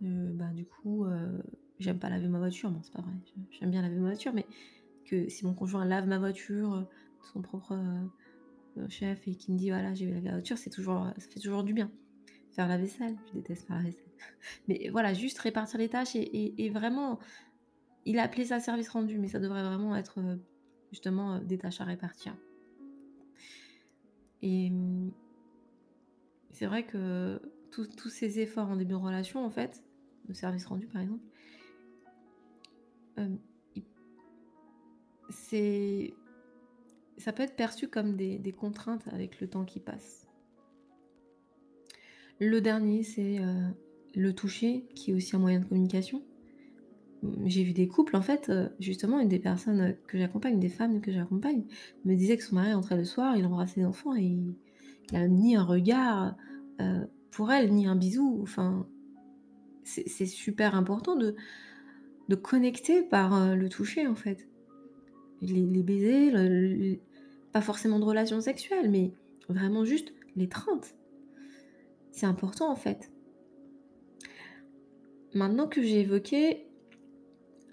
euh, 0.03 0.31
bah, 0.33 0.51
du 0.53 0.65
coup, 0.65 1.03
euh, 1.03 1.37
j'aime 1.79 1.99
pas 1.99 2.09
laver 2.09 2.29
ma 2.29 2.39
voiture. 2.39 2.71
Bon, 2.71 2.81
c'est 2.81 2.93
pas 2.93 3.01
vrai. 3.01 3.11
J'aime 3.51 3.71
bien 3.71 3.81
laver 3.81 3.97
ma 3.97 4.07
voiture, 4.07 4.31
mais 4.33 4.45
que 5.05 5.27
si 5.27 5.45
mon 5.45 5.53
conjoint 5.53 5.83
lave 5.83 6.07
ma 6.07 6.17
voiture, 6.17 6.87
son 7.33 7.41
propre 7.41 7.77
chef, 8.89 9.27
et 9.27 9.35
qui 9.35 9.51
me 9.51 9.57
dit 9.57 9.69
voilà, 9.69 9.93
j'ai 9.93 10.09
lavé 10.09 10.21
la 10.21 10.31
voiture, 10.33 10.57
c'est 10.57 10.69
toujours, 10.69 11.07
ça 11.17 11.27
fait 11.29 11.39
toujours 11.39 11.63
du 11.63 11.73
bien. 11.73 11.91
Faire 12.51 12.67
la 12.67 12.77
vaisselle, 12.77 13.15
je 13.27 13.33
déteste 13.33 13.67
faire 13.67 13.77
la 13.77 13.83
vaisselle. 13.83 14.03
Mais 14.67 14.89
voilà, 14.91 15.13
juste 15.13 15.39
répartir 15.39 15.79
les 15.79 15.89
tâches 15.89 16.15
et 16.15 16.69
vraiment 16.69 17.19
il 18.05 18.19
a 18.19 18.23
appelé 18.23 18.45
ça 18.45 18.59
service 18.59 18.89
rendu, 18.89 19.17
mais 19.17 19.27
ça 19.27 19.39
devrait 19.39 19.63
vraiment 19.63 19.95
être 19.95 20.19
euh, 20.19 20.35
justement 20.91 21.35
euh, 21.35 21.39
des 21.39 21.57
tâches 21.57 21.81
à 21.81 21.85
répartir. 21.85 22.35
Et 24.41 24.71
c'est 26.51 26.65
vrai 26.65 26.85
que 26.85 27.41
tous 27.71 28.09
ces 28.09 28.39
efforts 28.41 28.69
en 28.69 28.75
début 28.75 28.91
de 28.91 28.97
relation, 28.97 29.45
en 29.45 29.49
fait, 29.49 29.81
de 30.27 30.33
service 30.33 30.65
rendu 30.65 30.85
par 30.87 31.01
exemple, 31.01 31.23
euh, 33.19 33.29
c'est 35.29 36.13
ça 37.17 37.33
peut 37.33 37.43
être 37.43 37.55
perçu 37.55 37.87
comme 37.87 38.15
des, 38.15 38.55
contraintes 38.57 39.07
avec 39.11 39.39
le 39.39 39.47
temps 39.47 39.65
qui 39.65 39.79
passe. 39.79 40.27
Le 42.39 42.61
dernier, 42.61 43.03
c'est 43.03 43.39
le 44.15 44.33
toucher, 44.33 44.85
qui 44.95 45.11
est 45.11 45.13
aussi 45.13 45.35
un 45.35 45.39
moyen 45.39 45.59
de 45.59 45.65
communication 45.65 46.23
j'ai 47.45 47.63
vu 47.63 47.73
des 47.73 47.87
couples, 47.87 48.15
en 48.15 48.21
fait, 48.21 48.49
euh, 48.49 48.69
justement, 48.79 49.19
une 49.19 49.29
des 49.29 49.39
personnes 49.39 49.95
que 50.07 50.17
j'accompagne, 50.17 50.59
des 50.59 50.69
femmes 50.69 51.01
que 51.01 51.11
j'accompagne, 51.11 51.63
me 52.05 52.15
disait 52.15 52.37
que 52.37 52.43
son 52.43 52.55
mari 52.55 52.73
rentrait 52.73 52.97
le 52.97 53.05
soir, 53.05 53.37
il 53.37 53.45
embrassait 53.45 53.79
les 53.79 53.85
enfants 53.85 54.15
et 54.15 54.23
il 54.23 54.55
a 55.13 55.27
ni 55.27 55.55
un 55.55 55.63
regard 55.63 56.35
euh, 56.81 57.05
pour 57.31 57.51
elle, 57.51 57.73
ni 57.73 57.87
un 57.87 57.95
bisou. 57.95 58.39
Enfin, 58.41 58.87
c'est 59.83 60.25
super 60.25 60.75
important 60.75 61.15
de, 61.15 61.35
de 62.29 62.35
connecter 62.35 63.03
par 63.03 63.33
euh, 63.33 63.55
le 63.55 63.69
toucher, 63.69 64.07
en 64.07 64.15
fait. 64.15 64.47
Les, 65.43 65.83
baisers, 65.83 66.99
pas 67.51 67.61
forcément 67.61 67.99
de 67.99 68.05
relations 68.05 68.39
sexuelles, 68.39 68.89
mais 68.89 69.11
vraiment 69.49 69.85
juste 69.85 70.13
l'étreinte. 70.35 70.95
C'est 72.11 72.25
important, 72.25 72.71
en 72.71 72.75
fait. 72.75 73.11
Maintenant 75.33 75.67
que 75.67 75.81
j'ai 75.81 76.01
évoqué 76.01 76.67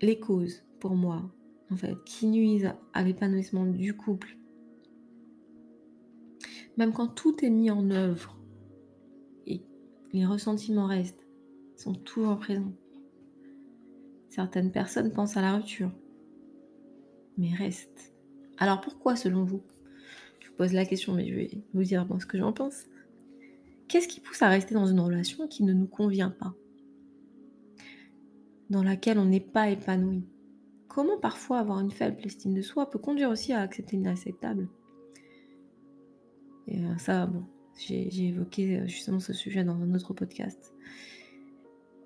les 0.00 0.18
causes, 0.18 0.64
pour 0.80 0.94
moi, 0.96 1.30
en 1.70 1.76
fait, 1.76 1.94
qui 2.04 2.26
nuisent 2.26 2.72
à 2.92 3.04
l'épanouissement 3.04 3.66
du 3.66 3.94
couple, 3.96 4.36
même 6.76 6.92
quand 6.92 7.08
tout 7.08 7.44
est 7.44 7.50
mis 7.50 7.70
en 7.70 7.90
œuvre 7.90 8.38
et 9.46 9.62
les 10.12 10.24
ressentiments 10.24 10.86
restent, 10.86 11.26
sont 11.76 11.94
toujours 11.94 12.38
présents. 12.38 12.72
Certaines 14.30 14.72
personnes 14.72 15.12
pensent 15.12 15.36
à 15.36 15.42
la 15.42 15.56
rupture, 15.56 15.90
mais 17.40 17.54
restent. 17.54 18.12
Alors 18.58 18.80
pourquoi 18.80 19.16
selon 19.16 19.44
vous? 19.44 19.62
Je 20.40 20.48
vous 20.48 20.54
pose 20.54 20.72
la 20.72 20.84
question, 20.84 21.14
mais 21.14 21.26
je 21.26 21.34
vais 21.34 21.50
vous 21.72 21.82
dire 21.82 22.06
ce 22.20 22.26
que 22.26 22.38
j'en 22.38 22.52
pense. 22.52 22.84
Qu'est-ce 23.88 24.06
qui 24.06 24.20
pousse 24.20 24.42
à 24.42 24.48
rester 24.48 24.74
dans 24.74 24.86
une 24.86 25.00
relation 25.00 25.48
qui 25.48 25.64
ne 25.64 25.72
nous 25.72 25.86
convient 25.86 26.30
pas? 26.30 26.54
Dans 28.68 28.84
laquelle 28.84 29.18
on 29.18 29.24
n'est 29.24 29.40
pas 29.40 29.70
épanoui 29.70 30.22
Comment 30.86 31.18
parfois 31.18 31.58
avoir 31.60 31.80
une 31.80 31.90
faible 31.90 32.18
estime 32.24 32.52
de 32.52 32.62
soi 32.62 32.90
peut 32.90 32.98
conduire 32.98 33.30
aussi 33.30 33.52
à 33.52 33.60
accepter 33.60 33.96
l'inacceptable? 33.96 34.68
Et 36.66 36.84
euh, 36.84 36.98
ça, 36.98 37.26
bon, 37.26 37.44
j'ai 37.78 38.26
évoqué 38.26 38.78
euh, 38.78 38.86
justement 38.86 39.20
ce 39.20 39.32
sujet 39.32 39.64
dans 39.64 39.80
un 39.80 39.94
autre 39.94 40.14
podcast. 40.14 40.74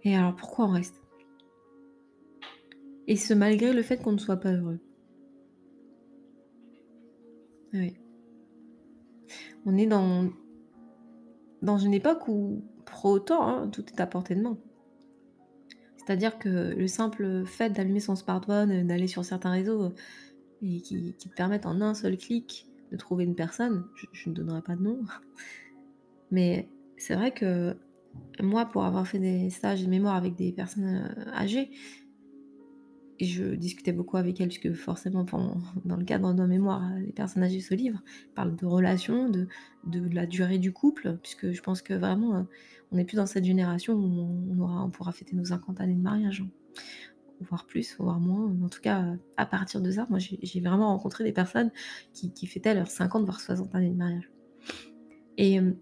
Et 0.04 0.14
alors 0.14 0.36
pourquoi 0.36 0.66
on 0.66 0.72
reste? 0.72 1.00
Et 3.08 3.16
ce 3.16 3.34
malgré 3.34 3.72
le 3.72 3.82
fait 3.82 3.96
qu'on 3.96 4.12
ne 4.12 4.18
soit 4.18 4.36
pas 4.36 4.52
heureux. 4.52 4.80
Oui. 7.74 7.94
On 9.66 9.76
est 9.76 9.86
dans, 9.86 10.30
dans 11.62 11.78
une 11.78 11.94
époque 11.94 12.28
où, 12.28 12.62
pour 12.84 13.06
autant, 13.06 13.46
hein, 13.46 13.68
tout 13.68 13.84
est 13.86 14.00
à 14.00 14.06
portée 14.06 14.34
de 14.34 14.42
main. 14.42 14.58
C'est-à-dire 15.96 16.38
que 16.38 16.74
le 16.74 16.86
simple 16.86 17.44
fait 17.46 17.70
d'allumer 17.70 18.00
son 18.00 18.14
smartphone, 18.14 18.70
euh, 18.70 18.84
d'aller 18.84 19.06
sur 19.06 19.24
certains 19.24 19.50
réseaux 19.50 19.84
euh, 19.84 19.90
et 20.62 20.80
qui, 20.80 21.14
te 21.14 21.28
permettent 21.28 21.66
en 21.66 21.80
un 21.80 21.94
seul 21.94 22.16
clic 22.16 22.68
de 22.92 22.96
trouver 22.96 23.24
une 23.24 23.34
personne, 23.34 23.86
je, 24.12 24.28
ne 24.28 24.34
donnerai 24.34 24.60
pas 24.62 24.76
de 24.76 24.82
nom, 24.82 25.00
mais 26.30 26.68
c'est 26.96 27.14
vrai 27.14 27.32
que 27.32 27.76
moi, 28.40 28.66
pour 28.66 28.84
avoir 28.84 29.06
fait 29.06 29.18
des 29.18 29.50
stages 29.50 29.82
de 29.82 29.88
mémoire 29.88 30.14
avec 30.14 30.36
des 30.36 30.52
personnes 30.52 31.04
euh, 31.18 31.32
âgées, 31.32 31.70
je 33.20 33.54
discutais 33.54 33.92
beaucoup 33.92 34.16
avec 34.16 34.40
elle, 34.40 34.48
puisque 34.48 34.72
forcément, 34.74 35.24
dans 35.84 35.96
le 35.96 36.04
cadre 36.04 36.32
d'un 36.34 36.46
mémoire, 36.46 36.82
les 36.98 37.12
personnes 37.12 37.42
âgées 37.42 37.60
se 37.60 37.74
livrent, 37.74 38.02
parlent 38.34 38.56
de 38.56 38.66
relations, 38.66 39.28
de, 39.28 39.46
de, 39.84 40.08
la 40.12 40.26
durée 40.26 40.58
du 40.58 40.72
couple, 40.72 41.18
puisque 41.22 41.52
je 41.52 41.62
pense 41.62 41.82
que 41.82 41.94
vraiment, 41.94 42.36
euh, 42.36 42.42
on 42.92 42.96
n'est 42.96 43.04
plus 43.04 43.16
dans 43.16 43.26
cette 43.26 43.44
génération 43.44 43.94
où 43.94 44.62
on, 44.62 44.90
pourra 44.90 45.12
fêter 45.12 45.36
nos 45.36 45.44
50 45.44 45.80
années 45.80 45.94
de 45.94 46.02
mariage, 46.02 46.42
hein. 46.42 46.82
voire 47.40 47.66
plus, 47.66 47.96
voire 47.98 48.20
moins. 48.20 48.52
En 48.62 48.68
tout 48.68 48.80
cas, 48.80 49.04
à 49.36 49.46
partir 49.46 49.80
de 49.80 49.90
ça, 49.90 50.06
moi, 50.10 50.18
j'ai 50.18 50.60
vraiment 50.60 50.88
rencontré 50.88 51.24
des 51.24 51.32
personnes 51.32 51.70
qui, 52.12 52.32
qui, 52.32 52.46
fêtaient 52.46 52.74
leurs 52.74 52.90
50, 52.90 53.24
voire 53.24 53.40
60 53.40 53.74
années 53.74 53.90
de 53.90 53.96
mariage. 53.96 54.30
Et 55.36 55.60
euh, 55.60 55.72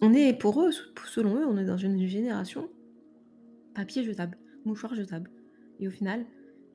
on 0.00 0.12
est, 0.12 0.32
pour 0.32 0.62
eux, 0.62 0.70
selon 1.06 1.36
eux, 1.36 1.46
on 1.46 1.56
est 1.58 1.64
dans 1.64 1.76
une 1.76 2.06
génération 2.06 2.68
papier 3.74 4.04
jetable, 4.04 4.38
mouchoir 4.64 4.94
jetable. 4.94 5.30
Et 5.78 5.88
au 5.88 5.90
final, 5.90 6.26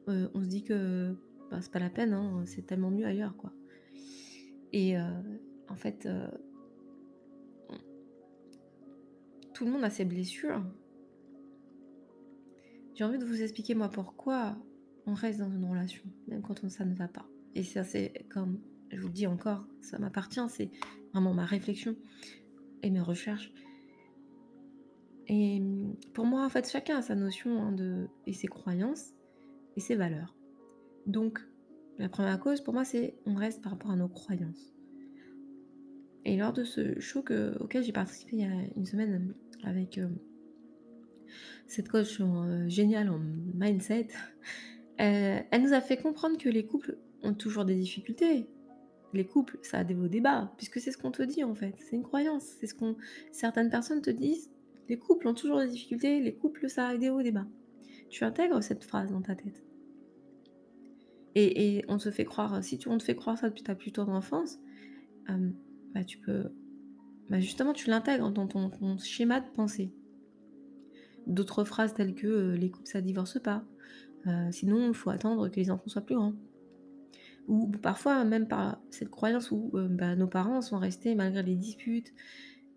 euh, 0.07 0.29
on 0.33 0.41
se 0.41 0.47
dit 0.47 0.63
que 0.63 1.15
bah, 1.51 1.61
c'est 1.61 1.71
pas 1.71 1.79
la 1.79 1.89
peine, 1.89 2.13
hein, 2.13 2.43
c'est 2.45 2.65
tellement 2.65 2.91
mieux 2.91 3.05
ailleurs, 3.05 3.35
quoi. 3.37 3.51
Et 4.73 4.97
euh, 4.97 5.03
en 5.69 5.75
fait, 5.75 6.05
euh, 6.05 6.27
tout 9.53 9.65
le 9.65 9.71
monde 9.71 9.83
a 9.83 9.89
ses 9.89 10.05
blessures. 10.05 10.63
J'ai 12.93 13.03
envie 13.03 13.17
de 13.17 13.25
vous 13.25 13.41
expliquer, 13.41 13.75
moi, 13.75 13.89
pourquoi 13.89 14.57
on 15.05 15.13
reste 15.13 15.39
dans 15.39 15.49
une 15.49 15.65
relation, 15.65 16.03
même 16.27 16.41
quand 16.41 16.67
ça 16.69 16.85
ne 16.85 16.95
va 16.95 17.07
pas. 17.07 17.25
Et 17.53 17.63
ça, 17.63 17.83
c'est 17.83 18.25
comme, 18.29 18.59
je 18.91 18.99
vous 18.99 19.07
le 19.07 19.13
dis 19.13 19.27
encore, 19.27 19.65
ça 19.81 19.97
m'appartient, 19.97 20.41
c'est 20.49 20.71
vraiment 21.13 21.33
ma 21.33 21.45
réflexion 21.45 21.95
et 22.83 22.89
mes 22.89 23.01
recherches. 23.01 23.51
Et 25.27 25.61
pour 26.13 26.25
moi, 26.25 26.45
en 26.45 26.49
fait, 26.49 26.69
chacun 26.69 26.97
a 26.97 27.01
sa 27.01 27.15
notion 27.15 27.61
hein, 27.61 27.71
de, 27.71 28.07
et 28.27 28.33
ses 28.33 28.47
croyances 28.47 29.14
et 29.75 29.79
ses 29.79 29.95
valeurs. 29.95 30.35
Donc, 31.05 31.39
la 31.97 32.09
première 32.09 32.39
cause, 32.39 32.61
pour 32.61 32.73
moi, 32.73 32.85
c'est 32.85 33.15
on 33.25 33.35
reste 33.35 33.61
par 33.61 33.71
rapport 33.71 33.91
à 33.91 33.95
nos 33.95 34.07
croyances. 34.07 34.73
Et 36.25 36.37
lors 36.37 36.53
de 36.53 36.63
ce 36.63 36.99
show 36.99 37.23
auquel 37.59 37.83
j'ai 37.83 37.91
participé 37.91 38.37
il 38.37 38.41
y 38.41 38.45
a 38.45 38.67
une 38.75 38.85
semaine 38.85 39.33
avec 39.63 39.99
euh, 39.99 40.07
cette 41.67 41.87
coach 41.87 42.19
euh, 42.19 42.67
géniale 42.67 43.09
en 43.09 43.19
mindset, 43.53 44.07
euh, 45.01 45.39
elle 45.51 45.61
nous 45.61 45.73
a 45.73 45.81
fait 45.81 45.97
comprendre 45.97 46.37
que 46.37 46.49
les 46.49 46.65
couples 46.65 46.97
ont 47.21 47.33
toujours 47.33 47.65
des 47.65 47.75
difficultés. 47.75 48.47
Les 49.13 49.25
couples, 49.25 49.57
ça 49.61 49.79
a 49.79 49.83
des 49.83 49.93
beaux 49.93 50.07
débats, 50.07 50.51
puisque 50.57 50.79
c'est 50.79 50.91
ce 50.91 50.97
qu'on 50.97 51.11
te 51.11 51.21
dit 51.21 51.43
en 51.43 51.55
fait. 51.55 51.75
C'est 51.79 51.95
une 51.95 52.03
croyance. 52.03 52.43
C'est 52.59 52.67
ce 52.67 52.75
qu'on. 52.75 52.97
Certaines 53.31 53.69
personnes 53.69 54.01
te 54.01 54.09
disent 54.09 54.49
les 54.89 54.97
couples 54.97 55.27
ont 55.27 55.33
toujours 55.33 55.59
des 55.59 55.67
difficultés, 55.67 56.19
les 56.19 56.35
couples, 56.35 56.69
ça 56.69 56.89
a 56.89 56.97
des 56.97 57.09
hauts 57.09 57.21
débats. 57.21 57.47
Tu 58.09 58.23
intègres 58.23 58.63
cette 58.63 58.83
phrase 58.83 59.11
dans 59.11 59.21
ta 59.21 59.35
tête. 59.35 59.65
Et, 61.37 61.83
on 61.89 61.97
te 61.97 62.11
fait 62.11 62.23
croire, 62.23 62.63
si 62.63 62.77
tu, 62.77 62.87
on 62.87 62.97
te 62.97 63.03
fait 63.03 63.15
croire 63.15 63.37
ça 63.37 63.49
depuis 63.49 63.63
ta 63.63 63.75
plus 63.75 63.91
tendre 63.91 64.13
enfance, 64.13 64.57
euh, 65.29 65.49
bah 65.93 66.05
tu 66.05 66.17
peux, 66.17 66.45
bah 67.29 67.41
justement, 67.41 67.73
tu 67.73 67.89
l'intègres 67.89 68.31
dans 68.31 68.47
ton, 68.47 68.97
schéma 68.97 69.41
de 69.41 69.49
pensée. 69.49 69.91
D'autres 71.27 71.65
phrases 71.65 71.93
telles 71.93 72.15
que 72.15 72.27
euh, 72.27 72.55
les 72.55 72.71
couples 72.71 72.87
ça 72.87 73.01
divorce 73.01 73.37
pas, 73.41 73.65
euh, 74.27 74.49
sinon 74.51 74.87
il 74.87 74.93
faut 74.93 75.09
attendre 75.09 75.49
que 75.49 75.57
les 75.57 75.71
enfants 75.71 75.87
soient 75.87 76.05
plus 76.05 76.15
grands. 76.15 76.35
Ou 77.47 77.67
parfois 77.67 78.23
même 78.23 78.47
par 78.47 78.81
cette 78.89 79.09
croyance 79.09 79.51
où 79.51 79.71
bah, 79.73 80.15
nos 80.15 80.27
parents 80.27 80.61
sont 80.61 80.79
restés 80.79 81.15
malgré 81.15 81.43
les 81.43 81.55
disputes 81.55 82.11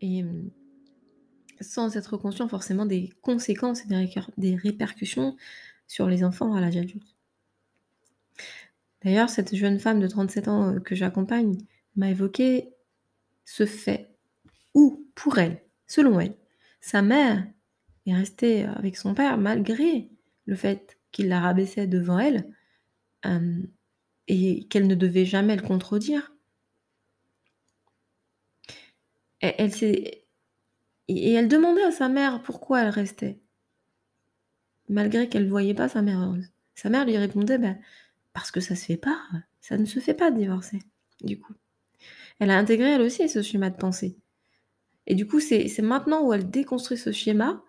et 0.02 0.22
sans 1.60 1.96
être 1.96 2.16
conscients 2.16 2.48
forcément 2.48 2.86
des 2.86 3.12
conséquences 3.22 3.82
et 3.84 4.08
des 4.36 4.56
répercussions 4.56 5.36
sur 5.86 6.06
les 6.06 6.24
enfants 6.24 6.54
à 6.54 6.60
l'âge 6.60 6.76
adulte. 6.76 7.16
D'ailleurs, 9.04 9.30
cette 9.30 9.54
jeune 9.54 9.78
femme 9.78 10.00
de 10.00 10.08
37 10.08 10.48
ans 10.48 10.74
euh, 10.74 10.80
que 10.80 10.94
j'accompagne 10.94 11.58
m'a 11.96 12.10
évoqué 12.10 12.74
ce 13.44 13.64
fait 13.64 14.10
où, 14.74 15.06
pour 15.14 15.38
elle, 15.38 15.62
selon 15.86 16.20
elle, 16.20 16.34
sa 16.80 17.02
mère 17.02 17.46
est 18.06 18.14
restée 18.14 18.64
avec 18.64 18.96
son 18.96 19.14
père 19.14 19.38
malgré 19.38 20.10
le 20.46 20.56
fait 20.56 20.98
qu'il 21.12 21.28
la 21.28 21.40
rabaissait 21.40 21.86
devant 21.86 22.18
elle 22.18 22.52
euh, 23.26 23.62
et 24.26 24.64
qu'elle 24.64 24.86
ne 24.86 24.94
devait 24.94 25.24
jamais 25.24 25.56
le 25.56 25.62
contredire. 25.62 26.32
Elle, 29.40 29.72
et 31.08 31.32
elle 31.32 31.48
demandait 31.48 31.82
à 31.82 31.90
sa 31.90 32.08
mère 32.08 32.42
pourquoi 32.42 32.82
elle 32.82 32.90
restait, 32.90 33.40
malgré 34.88 35.28
qu'elle 35.28 35.44
ne 35.44 35.50
voyait 35.50 35.74
pas 35.74 35.88
sa 35.88 36.02
mère 36.02 36.20
heureuse. 36.20 36.50
Sa 36.74 36.90
mère 36.90 37.04
lui 37.04 37.16
répondait 37.16 37.58
ben, 37.58 37.78
parce 38.32 38.50
que 38.50 38.60
ça 38.60 38.76
se 38.76 38.84
fait 38.84 38.96
pas, 38.96 39.20
ça 39.60 39.76
ne 39.76 39.84
se 39.84 40.00
fait 40.00 40.14
pas 40.14 40.30
de 40.30 40.38
divorcer, 40.38 40.80
du 41.22 41.38
coup. 41.38 41.54
Elle 42.38 42.50
a 42.50 42.58
intégré 42.58 42.90
elle 42.90 43.02
aussi 43.02 43.28
ce 43.28 43.42
schéma 43.42 43.70
de 43.70 43.76
pensée. 43.76 44.16
Et 45.06 45.14
du 45.14 45.26
coup, 45.26 45.40
c'est 45.40 45.72
maintenant 45.80 46.22
où 46.22 46.32
elle 46.32 46.50
déconstruit 46.50 46.98
ce 46.98 47.12
schéma 47.12 47.64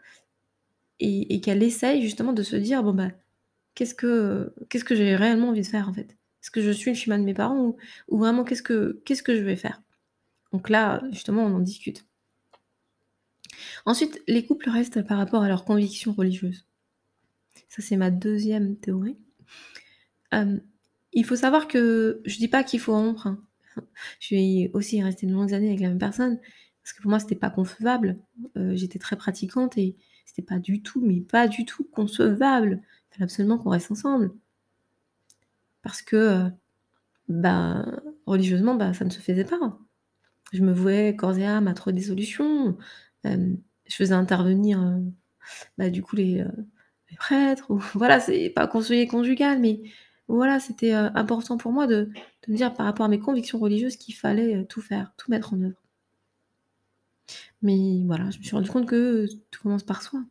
et, 0.99 1.39
qu'elle 1.41 1.63
essaye 1.63 2.01
justement 2.01 2.33
de 2.33 2.43
se 2.43 2.57
dire 2.57 2.83
bon 2.83 2.93
bah 2.93 3.11
qu'est-ce 3.73 3.95
que 3.95 4.53
qu'est-ce 4.69 4.83
que 4.83 4.95
j'ai 4.95 5.15
réellement 5.15 5.49
envie 5.49 5.61
de 5.61 5.67
faire 5.67 5.87
en 5.87 5.93
fait? 5.93 6.17
Est-ce 6.43 6.51
que 6.51 6.61
je 6.61 6.71
suis 6.71 6.91
le 6.91 6.97
schéma 6.97 7.17
de 7.17 7.23
mes 7.23 7.33
parents 7.33 7.75
ou, 8.09 8.17
vraiment 8.17 8.43
qu'est-ce 8.43 8.63
que 8.63 9.01
qu'est-ce 9.05 9.23
que 9.23 9.35
je 9.35 9.41
vais 9.41 9.55
faire? 9.55 9.81
Donc 10.51 10.69
là, 10.69 11.01
justement, 11.11 11.43
on 11.43 11.55
en 11.55 11.59
discute. 11.59 12.05
Ensuite, 13.85 14.21
les 14.27 14.45
couples 14.45 14.69
restent 14.69 15.01
par 15.05 15.17
rapport 15.17 15.43
à 15.43 15.47
leurs 15.47 15.65
convictions 15.65 16.13
religieuses. 16.13 16.65
Ça, 17.69 17.81
c'est 17.81 17.97
ma 17.97 18.11
deuxième 18.11 18.77
théorie 18.77 19.17
il 21.13 21.25
faut 21.25 21.35
savoir 21.35 21.67
que 21.67 22.21
je 22.25 22.37
dis 22.37 22.47
pas 22.47 22.63
qu'il 22.63 22.79
faut 22.79 22.93
rompre, 22.93 23.27
hein. 23.27 23.43
Je 24.19 24.25
suis 24.25 24.69
aussi 24.73 25.01
restée 25.01 25.25
de 25.27 25.33
longues 25.33 25.53
années 25.53 25.69
avec 25.69 25.79
la 25.79 25.89
même 25.89 25.99
personne, 25.99 26.39
parce 26.83 26.93
que 26.93 27.01
pour 27.01 27.09
moi, 27.09 27.19
c'était 27.19 27.35
pas 27.35 27.49
concevable. 27.49 28.19
Euh, 28.57 28.75
j'étais 28.75 28.99
très 28.99 29.15
pratiquante 29.15 29.77
et 29.77 29.95
c'était 30.25 30.41
pas 30.41 30.59
du 30.59 30.81
tout, 30.81 31.01
mais 31.01 31.21
pas 31.21 31.47
du 31.47 31.65
tout 31.65 31.83
concevable. 31.85 32.81
Il 32.81 33.13
fallait 33.13 33.23
absolument 33.23 33.57
qu'on 33.57 33.69
reste 33.69 33.91
ensemble. 33.91 34.31
Parce 35.81 36.01
que, 36.01 36.49
bah, 37.29 37.85
religieusement, 38.25 38.75
bah, 38.75 38.93
ça 38.93 39.05
ne 39.05 39.09
se 39.09 39.19
faisait 39.19 39.45
pas. 39.45 39.79
Je 40.51 40.63
me 40.63 40.73
vouais 40.73 41.15
corps 41.15 41.37
et 41.37 41.45
âme 41.45 41.67
à 41.67 41.73
trop 41.73 41.91
des 41.91 42.01
solutions. 42.01 42.77
Je 43.85 43.95
faisais 43.95 44.13
intervenir, 44.13 44.99
bah, 45.77 45.89
du 45.89 46.01
coup, 46.01 46.15
les, 46.15 46.43
les 47.09 47.17
prêtres 47.17 47.71
ou 47.71 47.77
voilà, 47.95 48.19
c'est 48.19 48.49
pas 48.49 48.67
conseiller 48.67 49.07
conjugal, 49.07 49.59
mais 49.59 49.81
voilà, 50.29 50.59
c'était, 50.59 50.93
euh, 50.93 51.09
important 51.15 51.57
pour 51.57 51.71
moi 51.71 51.87
de 51.87 52.11
me 52.47 52.55
dire 52.55 52.73
par 52.73 52.85
rapport 52.85 53.05
à 53.05 53.09
mes 53.09 53.19
convictions 53.19 53.57
religieuses 53.59 53.97
qu'il 53.97 54.13
fallait, 54.15 54.57
euh, 54.57 54.63
tout 54.63 54.81
faire, 54.81 55.11
tout 55.17 55.31
mettre 55.31 55.53
en 55.53 55.61
œuvre. 55.61 55.81
Mais 57.61 58.03
voilà, 58.05 58.29
je 58.29 58.37
me 58.39 58.43
suis 58.43 58.55
rendu 58.55 58.69
compte 58.69 58.85
que 58.87 59.27
tout 59.51 59.61
commence 59.63 59.83
par 59.83 60.01
soi. 60.01 60.23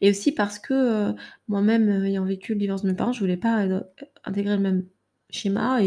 Et 0.00 0.10
aussi 0.10 0.32
parce 0.32 0.58
que, 0.58 0.74
euh, 0.74 1.12
moi-même, 1.48 2.04
ayant 2.04 2.24
vécu 2.24 2.54
le 2.54 2.58
divorce 2.58 2.82
de 2.82 2.88
mes 2.88 2.96
parents, 2.96 3.12
je 3.12 3.20
voulais 3.20 3.36
pas, 3.36 3.66
intégrer 4.24 4.56
le 4.56 4.62
même 4.62 4.86
schéma 5.30 5.80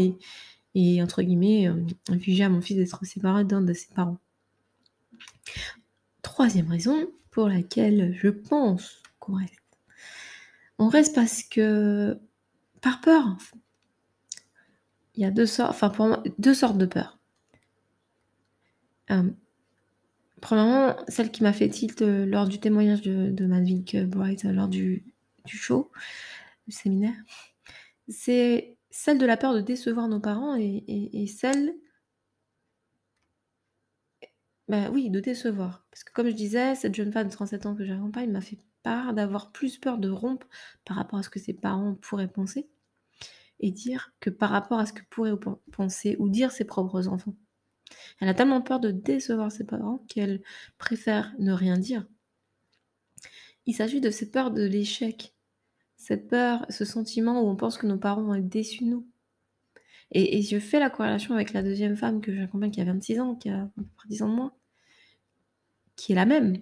et 0.74 1.02
entre 1.02 1.22
guillemets, 1.22 1.70
«infliger 2.08 2.44
à 2.44 2.48
mon 2.48 2.60
fils 2.60 2.76
d'être 2.76 3.04
séparé 3.04 3.44
d'un 3.44 3.60
de 3.60 3.72
ses 3.72 3.92
parents». 3.94 4.18
Troisième 6.22 6.68
raison 6.68 7.08
pour 7.30 7.48
laquelle 7.48 8.16
je 8.20 8.28
pense 8.28 9.02
qu'on 9.18 9.36
reste. 9.36 9.54
On 10.78 10.88
reste 10.88 11.14
parce 11.14 11.42
que 11.42 12.18
par 12.80 13.00
peur. 13.00 13.36
Il 15.14 15.22
y 15.22 15.26
a 15.26 15.30
deux 15.30 15.46
sortes, 15.46 15.76
de 16.78 16.86
peur. 16.86 17.18
Euh, 19.10 19.30
premièrement, 20.40 20.96
celle 21.06 21.30
qui 21.30 21.42
m'a 21.42 21.52
fait 21.52 21.68
tilt 21.68 22.00
euh, 22.02 22.24
lors 22.24 22.48
du 22.48 22.58
témoignage 22.58 23.02
de, 23.02 23.30
de 23.30 24.06
Bright 24.06 24.44
lors 24.44 24.68
du, 24.68 25.04
du 25.44 25.56
show, 25.56 25.90
du 26.66 26.74
séminaire, 26.74 27.14
c'est 28.08 28.76
celle 28.90 29.18
de 29.18 29.26
la 29.26 29.36
peur 29.36 29.54
de 29.54 29.60
décevoir 29.60 30.08
nos 30.08 30.20
parents 30.20 30.56
et, 30.56 31.26
celle 31.26 31.74
bah 34.72 34.88
oui, 34.90 35.10
de 35.10 35.20
décevoir. 35.20 35.84
Parce 35.90 36.02
que 36.02 36.14
comme 36.14 36.28
je 36.28 36.34
disais, 36.34 36.74
cette 36.74 36.94
jeune 36.94 37.12
femme 37.12 37.28
de 37.28 37.32
37 37.32 37.66
ans 37.66 37.74
que 37.74 37.84
j'accompagne 37.84 38.30
m'a 38.30 38.40
fait 38.40 38.56
part 38.82 39.12
d'avoir 39.12 39.52
plus 39.52 39.76
peur 39.76 39.98
de 39.98 40.08
rompre 40.08 40.48
par 40.86 40.96
rapport 40.96 41.18
à 41.18 41.22
ce 41.22 41.28
que 41.28 41.38
ses 41.38 41.52
parents 41.52 41.94
pourraient 42.00 42.26
penser 42.26 42.70
et 43.60 43.70
dire 43.70 44.14
que 44.18 44.30
par 44.30 44.48
rapport 44.48 44.78
à 44.78 44.86
ce 44.86 44.94
que 44.94 45.02
pourraient 45.10 45.36
penser 45.72 46.16
ou 46.18 46.30
dire 46.30 46.50
ses 46.52 46.64
propres 46.64 47.06
enfants. 47.06 47.36
Elle 48.18 48.30
a 48.30 48.34
tellement 48.34 48.62
peur 48.62 48.80
de 48.80 48.90
décevoir 48.90 49.52
ses 49.52 49.64
parents 49.64 50.06
qu'elle 50.08 50.40
préfère 50.78 51.34
ne 51.38 51.52
rien 51.52 51.76
dire. 51.76 52.06
Il 53.66 53.74
s'agit 53.74 54.00
de 54.00 54.10
cette 54.10 54.32
peur 54.32 54.52
de 54.52 54.64
l'échec 54.64 55.34
cette 55.98 56.28
peur, 56.28 56.64
ce 56.70 56.86
sentiment 56.86 57.42
où 57.42 57.48
on 57.48 57.56
pense 57.56 57.76
que 57.76 57.86
nos 57.86 57.98
parents 57.98 58.22
vont 58.22 58.34
être 58.34 58.48
déçus 58.48 58.84
de 58.84 58.88
nous. 58.88 59.06
Et, 60.10 60.42
je 60.42 60.58
fais 60.58 60.80
la 60.80 60.90
corrélation 60.90 61.34
avec 61.34 61.52
la 61.52 61.62
deuxième 61.62 61.96
femme 61.96 62.20
que 62.20 62.34
j'accompagne 62.34 62.70
qui 62.70 62.80
a 62.80 62.84
26 62.84 63.20
ans, 63.20 63.34
qui 63.36 63.50
a 63.50 63.62
à 63.62 63.70
peu 63.76 63.84
près 63.96 64.08
10 64.08 64.22
ans 64.22 64.28
de 64.28 64.34
moins, 64.34 64.52
qui 66.02 66.10
est 66.10 66.16
la 66.16 66.26
même. 66.26 66.56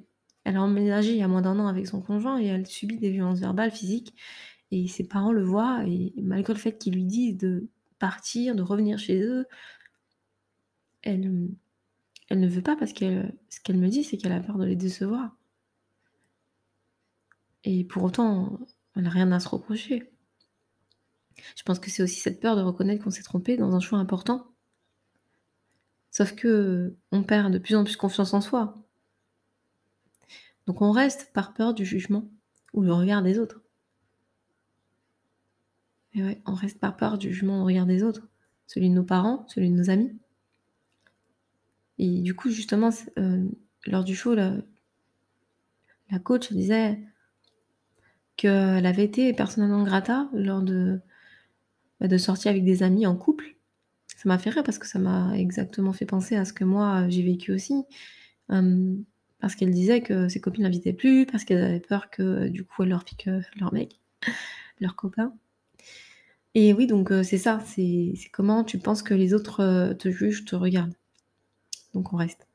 Elle 0.45 0.57
a 0.57 0.63
emménagé 0.63 1.13
il 1.13 1.17
y 1.17 1.23
a 1.23 1.29
moins 1.29 1.41
d'un 1.41 1.59
an 1.59 1.67
avec 1.67 1.87
son 1.87 2.03
conjoint 2.03 2.39
et 2.39 2.45
elle 2.45 2.67
subit 2.67 2.99
des 2.99 3.11
violences 3.11 3.41
verbales, 3.41 3.71
physiques. 3.71 4.15
Et 4.71 4.87
ses 4.87 5.09
parents 5.09 5.33
le 5.33 5.43
voient, 5.43 5.83
et 5.87 6.13
malgré 6.19 6.53
le 6.53 6.59
fait 6.59 6.77
qu'ils 6.77 6.93
lui 6.93 7.07
disent 7.07 7.39
de 7.39 7.67
partir, 7.99 8.55
de 8.55 8.61
revenir 8.61 8.99
chez 8.99 9.19
eux, 9.23 9.47
elle, 11.01 11.49
ne 12.31 12.49
veut 12.49 12.61
pas 12.61 12.77
parce 12.77 12.93
que 12.93 13.25
ce 13.49 13.61
qu'elle 13.61 13.79
me 13.79 13.89
dit, 13.89 14.05
c'est 14.05 14.19
qu'elle 14.19 14.33
a 14.33 14.41
peur 14.41 14.59
de 14.59 14.67
les 14.67 14.77
décevoir. 14.77 15.35
Et 17.65 17.85
pour 17.85 18.05
autant, 18.05 18.61
elle 18.95 19.05
n'a 19.05 19.11
rien 19.11 19.33
à 19.33 19.41
se 19.41 19.49
reprocher. 19.49 20.13
Je 21.57 21.63
pense 21.63 21.79
que 21.79 21.91
c'est 21.91 22.03
aussi 22.03 22.21
cette 22.21 22.41
peur 22.41 22.57
de 22.57 22.63
reconnaître 22.63 23.03
qu'on 23.03 23.11
s'est 23.11 23.23
trompé 23.23 23.57
dans 23.57 23.75
un 23.75 23.81
choix 23.81 23.99
important. 23.99 24.53
Sauf 26.11 26.35
que 26.35 26.95
on 27.11 27.23
perd 27.23 27.51
de 27.55 27.59
plus 27.59 27.75
en 27.75 27.85
plus 27.85 27.97
confiance 27.97 28.35
en 28.35 28.43
soi. 28.43 28.90
Donc 30.67 30.83
on 30.83 30.91
reste 30.91 31.33
par 31.33 31.55
peur 31.55 31.75
du 31.75 31.85
jugement 31.85 32.29
ou 32.73 32.85
du 32.85 32.91
regard 32.91 33.23
des 33.23 33.39
autres. 33.39 33.63
On 36.15 36.55
reste 36.55 36.81
par 36.81 36.97
peur 36.97 37.19
du 37.19 37.33
jugement 37.33 37.63
ou 37.63 37.67
du 37.67 37.73
regard 37.75 37.87
des 37.87 38.03
autres, 38.03 38.29
celui 38.67 38.89
de 38.89 38.95
nos 38.95 39.05
parents, 39.05 39.47
celui 39.49 39.71
de 39.71 39.75
nos 39.75 39.91
amis. 39.91 40.13
Et 41.99 42.23
du 42.23 42.35
coup, 42.35 42.51
justement, 42.51 42.91
euh, 43.19 43.47
lors 43.87 44.05
du 44.05 44.15
show, 44.17 44.35
la, 44.35 44.63
coach 46.25 46.53
disait 46.53 46.99
qu'elle 48.37 48.87
avait 48.87 49.05
été 49.05 49.33
personnellement 49.35 49.85
grata 49.85 50.29
lors 50.33 50.63
de, 50.63 51.01
bah, 52.01 52.09
de 52.09 52.49
avec 52.49 52.65
des 52.65 52.83
amis 52.83 53.07
en 53.07 53.17
couple. 53.17 53.57
Ça 54.17 54.29
m'a 54.29 54.39
fait 54.39 54.51
rire 54.51 54.65
parce 54.65 54.79
que 54.79 54.87
ça 54.87 54.99
m'a 54.99 55.37
exactement 55.37 55.93
fait 55.93 56.07
penser 56.07 56.37
à 56.37 56.45
ce 56.45 56.53
que 56.53 56.65
moi 56.65 57.09
j'ai 57.09 57.23
vécu 57.23 57.53
aussi. 57.53 57.85
Parce 59.41 59.55
qu'elle 59.55 59.71
disait 59.71 60.03
que 60.03 60.29
ses 60.29 60.41
copines 60.41 60.65
l'invitaient 60.65 60.93
plus, 60.93 61.27
parce 61.27 61.45
qu'elle 61.45 61.63
avait 61.63 61.81
peur 61.81 62.11
que 62.11 62.49
du 62.49 62.65
coup 62.65 62.83
elle 62.83 62.91
leur 62.91 63.05
pique 63.05 63.29
leur 63.57 63.73
mec, 63.73 64.01
leur 64.81 64.97
copain. 64.97 65.35
Et 66.55 66.73
oui, 66.73 66.87
donc 66.87 67.13
c'est 67.23 67.39
ça, 67.39 67.61
c'est 67.67 68.15
comment 68.33 68.65
tu 68.65 68.79
penses 68.79 69.03
que 69.03 69.15
les 69.15 69.35
autres 69.35 69.95
te 69.95 70.11
jugent, 70.11 70.45
te 70.45 70.57
regardent. 70.57 70.95
Donc 71.95 72.13
on 72.13 72.17
reste. 72.17 72.49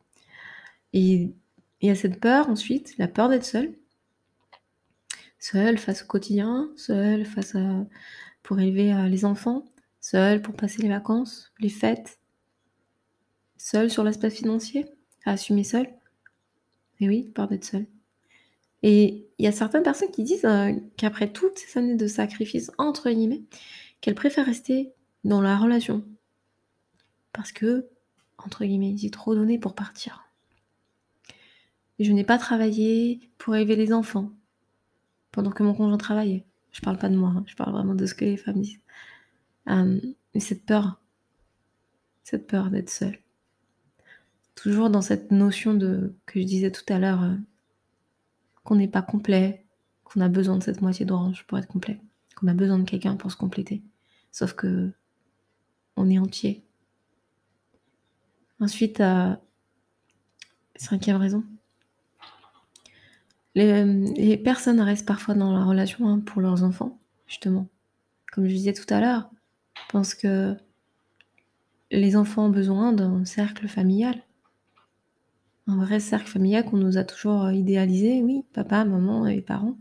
Et 0.93 1.33
il 1.81 1.87
y 1.87 1.89
a 1.89 1.95
cette 1.95 2.19
peur 2.19 2.49
ensuite, 2.49 2.97
la 2.97 3.07
peur 3.07 3.29
d'être 3.29 3.45
seule 3.45 3.73
seule 5.45 5.77
face 5.77 6.01
au 6.01 6.07
quotidien, 6.07 6.71
seule 6.75 7.23
face 7.23 7.55
à 7.55 7.85
pour 8.41 8.59
élever 8.59 8.93
euh, 8.93 9.07
les 9.07 9.25
enfants, 9.25 9.65
seule 10.01 10.41
pour 10.41 10.55
passer 10.55 10.81
les 10.81 10.89
vacances, 10.89 11.53
les 11.59 11.69
fêtes, 11.69 12.19
seule 13.57 13.91
sur 13.91 14.03
l'aspect 14.03 14.31
financier, 14.31 14.87
à 15.23 15.31
assumer 15.33 15.63
seule. 15.63 15.87
Et 16.99 17.07
oui, 17.07 17.29
peur 17.33 17.47
d'être 17.47 17.65
seule. 17.65 17.87
Et 18.83 19.27
il 19.39 19.45
y 19.45 19.47
a 19.47 19.51
certaines 19.51 19.83
personnes 19.83 20.11
qui 20.11 20.23
disent 20.23 20.45
euh, 20.45 20.71
qu'après 20.97 21.31
toutes 21.31 21.57
ces 21.57 21.79
années 21.79 21.95
de 21.95 22.07
sacrifice, 22.07 22.71
entre 22.77 23.09
guillemets, 23.09 23.43
qu'elles 24.01 24.15
préfèrent 24.15 24.45
rester 24.45 24.93
dans 25.23 25.41
la 25.41 25.57
relation. 25.57 26.05
Parce 27.33 27.51
que, 27.51 27.87
entre 28.37 28.63
guillemets, 28.63 28.95
j'ai 28.95 29.09
trop 29.09 29.33
donné 29.33 29.57
pour 29.57 29.73
partir. 29.75 30.25
Je 31.99 32.11
n'ai 32.11 32.23
pas 32.23 32.37
travaillé 32.37 33.19
pour 33.37 33.55
élever 33.55 33.75
les 33.75 33.93
enfants 33.93 34.31
pendant 35.31 35.51
que 35.51 35.63
mon 35.63 35.73
conjoint 35.73 35.97
travaillait. 35.97 36.45
Je 36.71 36.81
parle 36.81 36.97
pas 36.97 37.09
de 37.09 37.15
moi, 37.15 37.33
hein. 37.35 37.43
je 37.47 37.55
parle 37.55 37.71
vraiment 37.71 37.95
de 37.95 38.05
ce 38.05 38.13
que 38.13 38.25
les 38.25 38.37
femmes 38.37 38.61
disent. 38.61 38.81
Euh, 39.69 39.99
et 40.33 40.39
cette 40.39 40.65
peur, 40.65 41.01
cette 42.23 42.47
peur 42.47 42.69
d'être 42.69 42.89
seule. 42.89 43.17
Toujours 44.55 44.89
dans 44.89 45.01
cette 45.01 45.31
notion 45.31 45.73
de 45.73 46.15
que 46.25 46.39
je 46.39 46.45
disais 46.45 46.71
tout 46.71 46.85
à 46.91 46.99
l'heure, 46.99 47.23
euh, 47.23 47.35
qu'on 48.63 48.75
n'est 48.75 48.87
pas 48.87 49.01
complet, 49.01 49.65
qu'on 50.03 50.21
a 50.21 50.29
besoin 50.29 50.57
de 50.57 50.63
cette 50.63 50.81
moitié 50.81 51.05
d'orange 51.05 51.45
pour 51.47 51.57
être 51.57 51.67
complet, 51.67 51.99
qu'on 52.35 52.47
a 52.47 52.53
besoin 52.53 52.79
de 52.79 52.89
quelqu'un 52.89 53.15
pour 53.15 53.31
se 53.31 53.37
compléter. 53.37 53.83
Sauf 54.31 54.53
que 54.53 54.91
on 55.97 56.09
est 56.09 56.19
entier. 56.19 56.63
Ensuite, 58.59 59.01
euh, 59.01 59.35
cinquième 60.75 61.17
raison, 61.17 61.43
les, 63.55 64.37
personnes 64.37 64.81
restent 64.81 65.07
parfois 65.07 65.33
dans 65.33 65.53
la 65.53 65.63
relation 65.63 66.07
hein, 66.07 66.19
pour 66.19 66.41
leurs 66.41 66.63
enfants, 66.63 66.99
justement. 67.27 67.67
Comme 68.31 68.45
je 68.47 68.53
disais 68.53 68.73
tout 68.73 68.91
à 68.93 68.99
l'heure, 68.99 69.29
je 69.75 69.91
pense 69.91 70.13
que 70.13 70.55
les 71.91 72.15
enfants 72.15 72.45
ont 72.45 72.49
besoin 72.49 72.91
d'un 72.91 73.23
cercle 73.23 73.67
familial. 73.67 74.21
Un 75.67 75.77
vrai 75.77 75.99
cercle 75.99 76.27
familial 76.27 76.65
qu'on 76.65 76.77
nous 76.77 76.97
a 76.97 77.03
toujours 77.03 77.49
idéalisé, 77.51 78.21
oui, 78.21 78.43
papa, 78.53 78.85
maman 78.85 79.25
et 79.27 79.41
parents. 79.41 79.77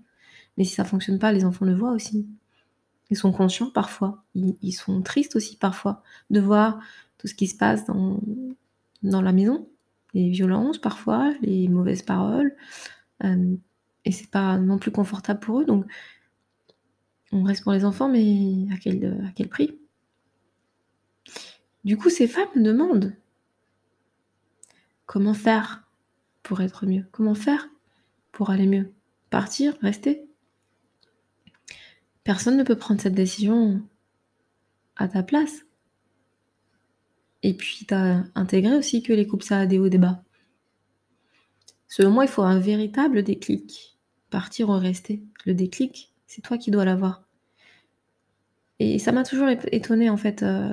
Mais 0.56 0.64
si 0.64 0.74
ça 0.74 0.84
fonctionne 0.84 1.18
pas, 1.18 1.32
les 1.32 1.44
enfants 1.44 1.66
le 1.66 1.74
voient 1.74 1.92
aussi. 1.92 2.26
Ils 3.10 3.16
sont 3.16 3.32
conscients 3.32 3.70
parfois. 3.70 4.24
Ils, 4.34 4.72
sont 4.72 5.02
tristes 5.02 5.36
aussi 5.36 5.56
parfois 5.56 6.02
de 6.30 6.40
voir 6.40 6.80
tout 7.18 7.26
ce 7.26 7.34
qui 7.34 7.46
se 7.46 7.56
passe 7.56 7.84
dans, 7.84 8.20
la 9.02 9.32
maison. 9.32 9.68
Les 10.14 10.30
violences 10.30 10.78
parfois, 10.78 11.32
les 11.42 11.68
mauvaises 11.68 12.02
paroles, 12.02 12.54
euh, 13.24 13.56
et 14.04 14.12
c'est 14.12 14.30
pas 14.30 14.58
non 14.58 14.78
plus 14.78 14.90
confortable 14.90 15.40
pour 15.40 15.60
eux, 15.60 15.64
donc 15.64 15.86
on 17.32 17.42
reste 17.42 17.64
pour 17.64 17.72
les 17.72 17.84
enfants, 17.84 18.08
mais 18.08 18.66
à 18.72 18.76
quel, 18.78 19.24
à 19.26 19.32
quel 19.34 19.48
prix? 19.48 19.76
Du 21.84 21.96
coup, 21.96 22.10
ces 22.10 22.28
femmes 22.28 22.48
me 22.54 22.62
demandent 22.62 23.12
comment 25.06 25.34
faire 25.34 25.88
pour 26.42 26.60
être 26.60 26.86
mieux? 26.86 27.06
Comment 27.12 27.34
faire 27.34 27.68
pour 28.32 28.50
aller 28.50 28.66
mieux? 28.66 28.92
Partir 29.30 29.76
Rester? 29.80 30.24
Personne 32.22 32.56
ne 32.56 32.62
peut 32.62 32.76
prendre 32.76 33.00
cette 33.00 33.14
décision 33.14 33.82
à 34.96 35.08
ta 35.08 35.22
place. 35.22 35.64
Et 37.42 37.54
puis, 37.54 37.84
tu 37.86 37.92
as 37.92 38.24
intégré 38.34 38.74
aussi 38.74 39.02
que 39.02 39.12
les 39.12 39.26
couples, 39.26 39.44
ça 39.44 39.58
a 39.60 39.66
des 39.66 39.78
hauts, 39.78 39.90
des. 39.90 40.00
Selon 41.88 42.10
moi, 42.10 42.24
il 42.24 42.30
faut 42.30 42.42
un 42.42 42.58
véritable 42.58 43.22
déclic. 43.22 43.98
Partir 44.30 44.70
ou 44.70 44.78
rester. 44.78 45.22
Le 45.44 45.54
déclic, 45.54 46.14
c'est 46.26 46.40
toi 46.40 46.56
qui 46.56 46.70
dois 46.70 46.84
l'avoir. 46.84 47.28
Et 48.78 48.98
ça 48.98 49.12
m'a 49.12 49.22
toujours 49.22 49.48
étonné 49.48 50.10
en 50.10 50.16
fait, 50.16 50.42
euh, 50.42 50.72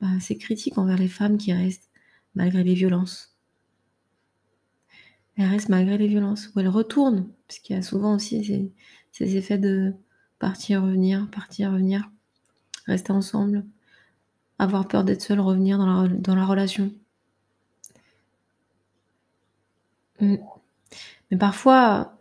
bah, 0.00 0.08
ces 0.20 0.36
critiques 0.36 0.76
envers 0.76 0.98
les 0.98 1.08
femmes 1.08 1.38
qui 1.38 1.52
restent 1.52 1.90
malgré 2.34 2.62
les 2.64 2.74
violences. 2.74 3.33
Elles 5.36 5.48
restent 5.48 5.68
malgré 5.68 5.98
les 5.98 6.08
violences, 6.08 6.50
ou 6.54 6.60
elles 6.60 6.68
retournent, 6.68 7.28
parce 7.48 7.58
qu'il 7.58 7.74
y 7.74 7.78
a 7.78 7.82
souvent 7.82 8.14
aussi 8.14 8.44
ces, 8.44 8.72
ces 9.12 9.36
effets 9.36 9.58
de 9.58 9.92
partir, 10.38 10.82
revenir, 10.82 11.28
partir, 11.30 11.72
revenir, 11.72 12.10
rester 12.86 13.12
ensemble, 13.12 13.64
avoir 14.58 14.86
peur 14.88 15.04
d'être 15.04 15.22
seule, 15.22 15.40
revenir 15.40 15.78
dans 15.78 16.02
la, 16.02 16.08
dans 16.08 16.34
la 16.34 16.44
relation. 16.44 16.92
Mm. 20.20 20.36
Mais 21.30 21.38
parfois, 21.38 22.18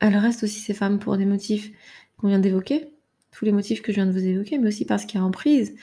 elles 0.00 0.16
restent 0.16 0.44
aussi 0.44 0.60
ces 0.60 0.74
femmes 0.74 0.98
pour 0.98 1.16
des 1.16 1.26
motifs 1.26 1.70
qu'on 2.16 2.28
vient 2.28 2.38
d'évoquer, 2.38 2.88
tous 3.32 3.44
les 3.44 3.52
motifs 3.52 3.82
que 3.82 3.92
je 3.92 3.96
viens 3.96 4.06
de 4.06 4.12
vous 4.12 4.26
évoquer, 4.26 4.58
mais 4.58 4.68
aussi 4.68 4.84
parce 4.84 5.04
qu'il 5.04 5.20
y 5.20 5.22
a 5.22 5.26
emprise, 5.26 5.74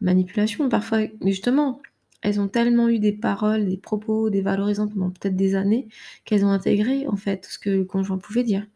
manipulation, 0.00 0.68
parfois, 0.68 1.00
justement, 1.24 1.80
elles 2.22 2.40
ont 2.40 2.48
tellement 2.48 2.88
eu 2.88 2.98
des 2.98 3.12
paroles, 3.12 3.66
des 3.66 3.76
propos 3.78 4.30
dévalorisants 4.30 4.88
pendant 4.88 5.10
peut-être 5.10 5.36
des 5.36 5.54
années 5.54 5.88
qu'elles 6.24 6.44
ont 6.44 6.50
intégré 6.50 7.06
en 7.08 7.16
fait 7.16 7.46
ce 7.50 7.58
que 7.58 7.70
le 7.70 7.84
conjoint 7.84 8.18
pouvait 8.18 8.44
dire. 8.44 8.66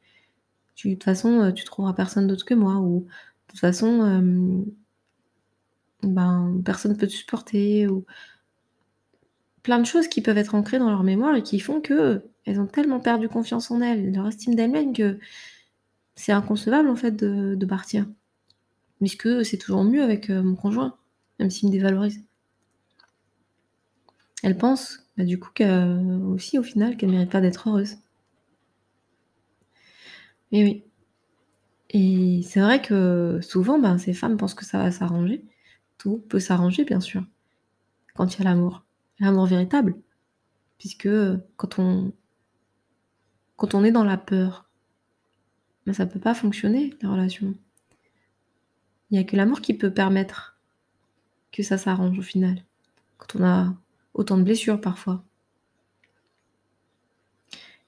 De 0.85 0.93
toute 0.95 1.05
façon, 1.05 1.41
heu, 1.43 1.55
tu 1.55 1.65
trouveras 1.65 1.95
personne 1.95 2.27
d'autre 2.29 2.45
que 2.47 2.55
moi 2.55 2.77
ou 2.79 3.01
de 3.03 3.53
toute 3.53 3.61
façon, 3.61 4.05
hem 4.07 4.65
ben, 6.03 6.61
personne 6.65 6.97
peut 6.97 7.07
te 7.07 7.13
supporter 7.13 7.87
ou 7.89 8.05
plein 9.65 9.79
de 9.81 9.87
choses 9.87 10.09
qui 10.09 10.21
peuvent 10.23 10.39
être 10.39 10.55
ancrées 10.55 10.79
dans 10.79 10.91
leur 10.91 11.03
mémoire 11.03 11.35
et 11.37 11.43
qui 11.43 11.59
font 11.59 11.81
qu'elles 11.81 12.61
ont 12.61 12.67
tellement 12.67 13.01
perdu 13.01 13.29
confiance 13.29 13.71
en 13.71 13.81
elles, 13.81 14.13
leur 14.13 14.29
estime 14.29 14.55
d'elles-mêmes 14.55 14.93
que 14.93 15.19
c'est 16.17 16.33
inconcevable 16.33 16.89
en 16.91 16.97
fait 16.97 17.13
de 17.13 17.55
de 17.57 17.67
partir. 17.67 18.07
Puisque 19.01 19.45
c'est 19.45 19.59
toujours 19.59 19.85
mieux 19.85 20.03
avec, 20.03 20.31
heu, 20.31 20.43
mon 20.43 20.57
conjoint, 20.57 20.97
même 21.41 21.51
s'il 21.51 21.69
me 21.69 21.73
dévalorise. 21.75 22.25
Elles 24.45 24.59
pensent, 24.59 25.07
bah, 25.17 25.25
du 25.25 25.41
coup 25.41 25.49
que 25.55 26.27
aussi 26.27 26.59
au 26.59 26.63
final 26.63 26.99
qu'elles 26.99 27.11
méritent 27.11 27.31
pas 27.31 27.41
d'être 27.41 27.67
heureuses. 27.71 27.97
Et 30.53 30.63
oui. 30.63 30.85
Et 31.89 32.43
c'est 32.43 32.61
vrai 32.61 32.83
que 32.83 33.39
souvent, 33.41 33.79
ben, 33.79 33.97
ces 33.97 34.13
femmes 34.13 34.37
pensent 34.37 34.53
que 34.53 34.67
ça 34.67 34.77
va 34.79 34.91
s'arranger. 34.91 35.43
Tout 35.97 36.19
peut 36.29 36.41
s'arranger 36.41 36.85
bien 36.85 37.01
sûr, 37.01 37.25
quand 38.15 38.35
il 38.35 38.39
y 38.39 38.43
a 38.43 38.51
l'amour, 38.51 38.85
l'amour 39.19 39.47
véritable. 39.47 39.97
Puisque, 40.79 41.07
heu, 41.07 41.43
quand 41.57 41.79
on 41.79 42.13
est 43.85 43.93
dans 43.93 44.05
la 44.05 44.19
peur, 44.19 44.69
ben, 45.87 45.95
ça 45.95 46.05
peut 46.05 46.21
pas 46.21 46.35
fonctionner 46.35 46.93
la 47.01 47.11
relation. 47.11 47.55
Il 49.11 49.17
y 49.17 49.21
a 49.21 49.25
que 49.25 49.37
l'amour 49.37 49.63
qui 49.63 49.73
peut 49.73 49.93
permettre 49.93 50.59
que 51.51 51.63
ça 51.63 51.79
s'arrange 51.79 52.19
au 52.19 52.23
final, 52.23 52.63
quand 53.17 53.41
on 53.41 53.45
a 53.45 53.75
autant 54.15 54.39
de 54.39 54.43
blessures 54.43 54.81
parfois. 54.81 55.25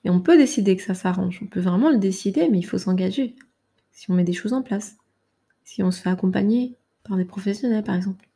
Et 0.04 0.10
on 0.10 0.20
peut 0.20 0.36
décider 0.36 0.76
que 0.76 0.82
ça 0.82 0.94
s'arrange, 0.94 1.40
on 1.42 1.46
peut 1.46 1.60
vraiment 1.60 1.90
le 1.90 1.98
décider, 1.98 2.48
mais 2.48 2.58
il 2.58 2.66
faut 2.66 2.78
s'engager. 2.78 3.34
Si 3.90 4.10
on 4.10 4.14
met 4.14 4.24
des 4.24 4.32
choses 4.32 4.52
en 4.52 4.62
place, 4.62 4.98
si 5.64 5.82
on 5.82 5.90
se 5.90 6.00
fait 6.00 6.10
accompagner 6.10 6.76
par 7.02 7.16
des 7.16 7.24
professionnels 7.24 7.82
par 7.82 7.94
exemple. 7.94 8.28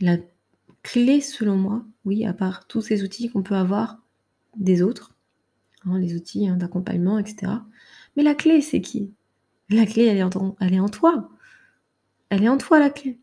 La 0.00 0.18
clé 0.82 1.20
selon 1.20 1.56
moi, 1.56 1.84
oui, 2.04 2.26
à 2.26 2.34
part 2.34 2.66
tous 2.66 2.82
ces 2.82 3.02
outils 3.04 3.30
qu'on 3.30 3.42
peut 3.42 3.54
avoir 3.54 4.02
des 4.56 4.82
autres, 4.82 5.14
hein, 5.86 5.98
les 5.98 6.14
outils, 6.14 6.48
hein, 6.48 6.56
d'accompagnement 6.56 7.18
et 7.18 7.26
cetera. 7.26 7.64
Mais 8.16 8.22
la 8.22 8.34
clé, 8.34 8.60
c'est 8.60 8.80
qui? 8.80 9.12
La 9.70 9.86
clé, 9.86 10.04
elle 10.04 10.18
elle 10.60 10.74
est 10.74 10.80
en 10.80 10.88
toi. 10.88 11.30
Elle 12.28 12.44
est 12.44 12.48
en 12.48 12.58
toi 12.58 12.78
la 12.78 12.90
clé. 12.90 13.18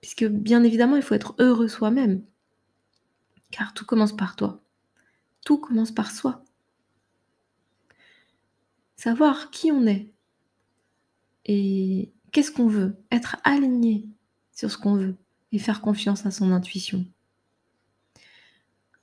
Puisque 0.00 0.24
bien 0.24 0.62
évidemment, 0.62 0.96
il 0.96 1.02
faut 1.02 1.14
être 1.14 1.34
heureux 1.38 1.68
soi-même. 1.68 2.22
Car 3.54 3.72
tout 3.72 3.84
commence 3.84 4.16
par 4.16 4.34
toi. 4.34 4.60
Tout 5.44 5.58
commence 5.58 5.92
par 5.92 6.10
soi. 6.10 6.42
Savoir 8.96 9.52
qui 9.52 9.70
on 9.70 9.86
est 9.86 10.10
et 11.44 12.12
qu'est-ce 12.32 12.50
qu'on 12.50 12.66
veut, 12.66 12.96
être 13.12 13.36
aligné 13.44 14.08
sur 14.50 14.72
ce 14.72 14.76
qu'on 14.76 14.96
veut 14.96 15.14
et 15.52 15.60
faire 15.60 15.82
confiance 15.82 16.26
à 16.26 16.32
son 16.32 16.50
intuition. 16.50 17.06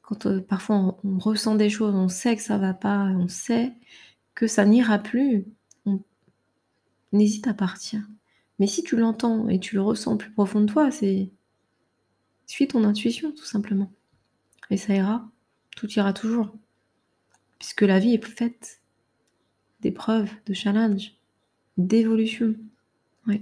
Quand, 0.02 0.26
heu, 0.26 0.42
parfois 0.42 1.00
on 1.02 1.18
ressent 1.18 1.56
des 1.56 1.70
choses, 1.70 1.96
on 1.96 2.10
sait 2.10 2.36
que 2.36 2.42
ça 2.42 2.58
va 2.58 2.74
pas, 2.74 3.06
on 3.06 3.30
sait 3.30 3.72
que 4.36 4.48
ça 4.48 4.66
n'ira 4.66 5.00
plus, 5.00 5.46
on 5.86 6.04
on 7.14 7.20
hésite 7.20 7.48
à 7.48 7.54
partir. 7.54 8.06
Mais 8.60 8.68
si 8.68 8.84
tu 8.84 8.98
l'entends 8.98 9.48
et 9.48 9.62
tu 9.62 9.76
le 9.76 9.82
ressens 9.82 10.18
plus 10.18 10.32
profond 10.32 10.60
de 10.60 10.66
toi, 10.66 10.92
c'est 10.92 11.32
suis 12.48 12.68
ton 12.68 12.84
intuition 12.84 13.32
tout 13.32 13.46
simplement 13.46 13.94
et 14.72 14.78
ça 14.78 14.96
ira, 14.96 15.30
tout 15.76 15.92
ira 15.92 16.14
toujours. 16.14 16.50
Puisque 17.60 17.82
la 17.82 18.00
vie 18.00 18.14
est 18.14 18.26
faite 18.26 18.82
d'épreuves, 19.82 20.32
de 20.46 20.54
challenges, 20.54 21.14
d'évolution. 21.78 22.56
Ouais. 23.28 23.42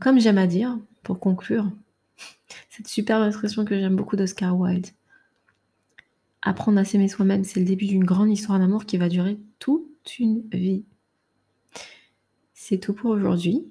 Comme 0.00 0.20
j'aime 0.20 0.38
à 0.38 0.46
dire, 0.46 0.78
pour 1.02 1.18
conclure, 1.18 1.70
cette 2.70 2.88
superbe 2.88 3.26
expression 3.26 3.64
que 3.64 3.78
j'aime 3.78 3.96
beaucoup 3.96 4.16
d'Oscar 4.16 4.56
Wilde. 4.56 4.86
Apprendre 6.40 6.78
à 6.78 6.84
s'aimer 6.84 7.08
soi-même, 7.08 7.42
c'est 7.42 7.60
le 7.60 7.66
début 7.66 7.86
d'une 7.86 8.04
grande 8.04 8.30
histoire 8.30 8.58
d'amour 8.58 8.84
qui 8.86 8.96
va 8.96 9.08
durer 9.08 9.38
toute 9.58 10.18
une 10.18 10.48
vie. 10.52 10.84
C'est 12.52 12.78
tout 12.78 12.92
pour 12.92 13.10
aujourd'hui. 13.10 13.64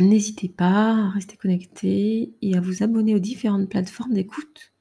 N'hésitez 0.00 0.48
pas 0.48 0.90
à 0.90 1.10
rester 1.10 1.36
connecté 1.36 2.34
et 2.42 2.56
à 2.56 2.60
vous 2.60 2.82
abonner 2.82 3.14
aux 3.14 3.20
différentes 3.20 3.68
plateformes 3.68 4.12
d'écoute. 4.12 4.72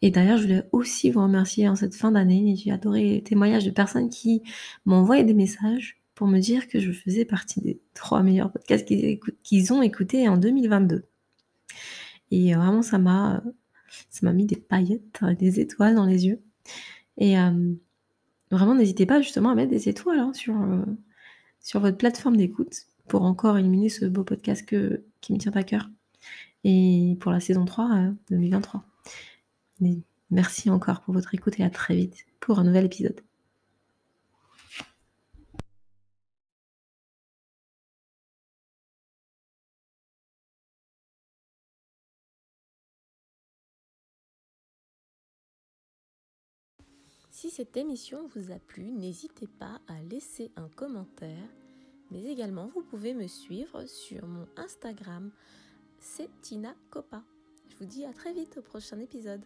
Et 0.00 0.10
d'ailleurs, 0.10 0.38
je 0.38 0.42
voulais 0.42 0.68
aussi 0.72 1.10
vous 1.10 1.22
remercier 1.22 1.68
en 1.68 1.76
cette 1.76 1.94
fin 1.94 2.12
d'année. 2.12 2.56
J'ai 2.56 2.72
adoré 2.72 3.02
les 3.04 3.22
témoignages 3.22 3.64
de 3.64 3.70
personnes 3.70 4.10
qui 4.10 4.42
envoyé 4.86 5.24
des 5.24 5.34
messages 5.34 6.00
pour 6.14 6.26
me 6.26 6.38
dire 6.38 6.68
que 6.68 6.78
je 6.78 6.92
faisais 6.92 7.24
partie 7.24 7.60
des 7.60 7.80
3 7.94 8.22
meilleurs 8.22 8.52
podcasts 8.52 8.88
qu'ils 9.42 9.72
ont 9.72 9.82
écoutés 9.82 10.28
en 10.28 10.36
2022. 10.36 11.04
Et 12.30 12.54
vraiment 12.54 12.82
ça 12.82 12.98
m'a, 12.98 13.42
mis 14.22 14.46
des 14.46 14.56
paillettes 14.56 15.20
et 15.28 15.34
des 15.34 15.60
étoiles 15.60 15.94
dans 15.94 16.06
les 16.06 16.26
yeux 16.26 16.40
et 17.18 17.32
hem, 17.32 17.78
vraiment 18.50 18.74
n'hésitez 18.74 19.06
pas 19.06 19.20
justement 19.20 19.50
à 19.50 19.54
mettre 19.54 19.70
des 19.70 19.88
étoiles, 19.88 20.18
hein, 20.18 20.32
heu, 20.48 20.84
sur 21.60 21.80
votre 21.80 21.96
plateforme 21.98 22.36
d'écoute 22.36 22.86
pour 23.08 23.22
encore 23.22 23.58
illuminer 23.58 23.88
ce 23.88 24.04
beau 24.06 24.24
podcast 24.24 24.64
que 24.66 25.04
qui 25.20 25.32
me 25.32 25.38
tient 25.38 25.52
à 25.52 25.62
cœur 25.62 25.88
et 26.64 27.16
pour 27.20 27.32
la 27.32 27.40
saison 27.40 27.64
3, 27.64 27.84
heu, 27.96 28.16
2023. 28.30 28.84
Mais 29.80 29.98
merci 30.30 30.70
encore 30.70 31.00
pour 31.02 31.14
votre 31.14 31.34
écoute 31.34 31.58
et 31.60 31.64
à 31.64 31.70
très 31.70 31.96
vite 31.96 32.26
pour 32.40 32.58
un 32.58 32.64
nouvel 32.64 32.86
épisode. 32.86 33.20
Si 47.30 47.50
cette 47.50 47.76
émission 47.76 48.28
vous 48.36 48.52
a 48.52 48.58
plu, 48.60 48.92
n'hésitez 48.92 49.48
pas 49.48 49.80
à 49.88 50.00
laisser 50.02 50.52
un 50.54 50.68
commentaire, 50.68 51.48
mais 52.12 52.24
également 52.24 52.68
vous 52.74 52.82
pouvez 52.82 53.14
me 53.14 53.26
suivre 53.26 53.86
sur 53.86 54.26
mon 54.26 54.46
Instagram, 54.56 55.30
c'est 55.98 56.30
Tina 56.42 56.74
Coppa. 56.90 57.22
Je 57.68 57.76
vous 57.78 57.86
dis 57.86 58.04
à 58.04 58.12
très 58.12 58.32
vite 58.32 58.58
au 58.58 58.62
prochain 58.62 58.98
épisode. 59.00 59.42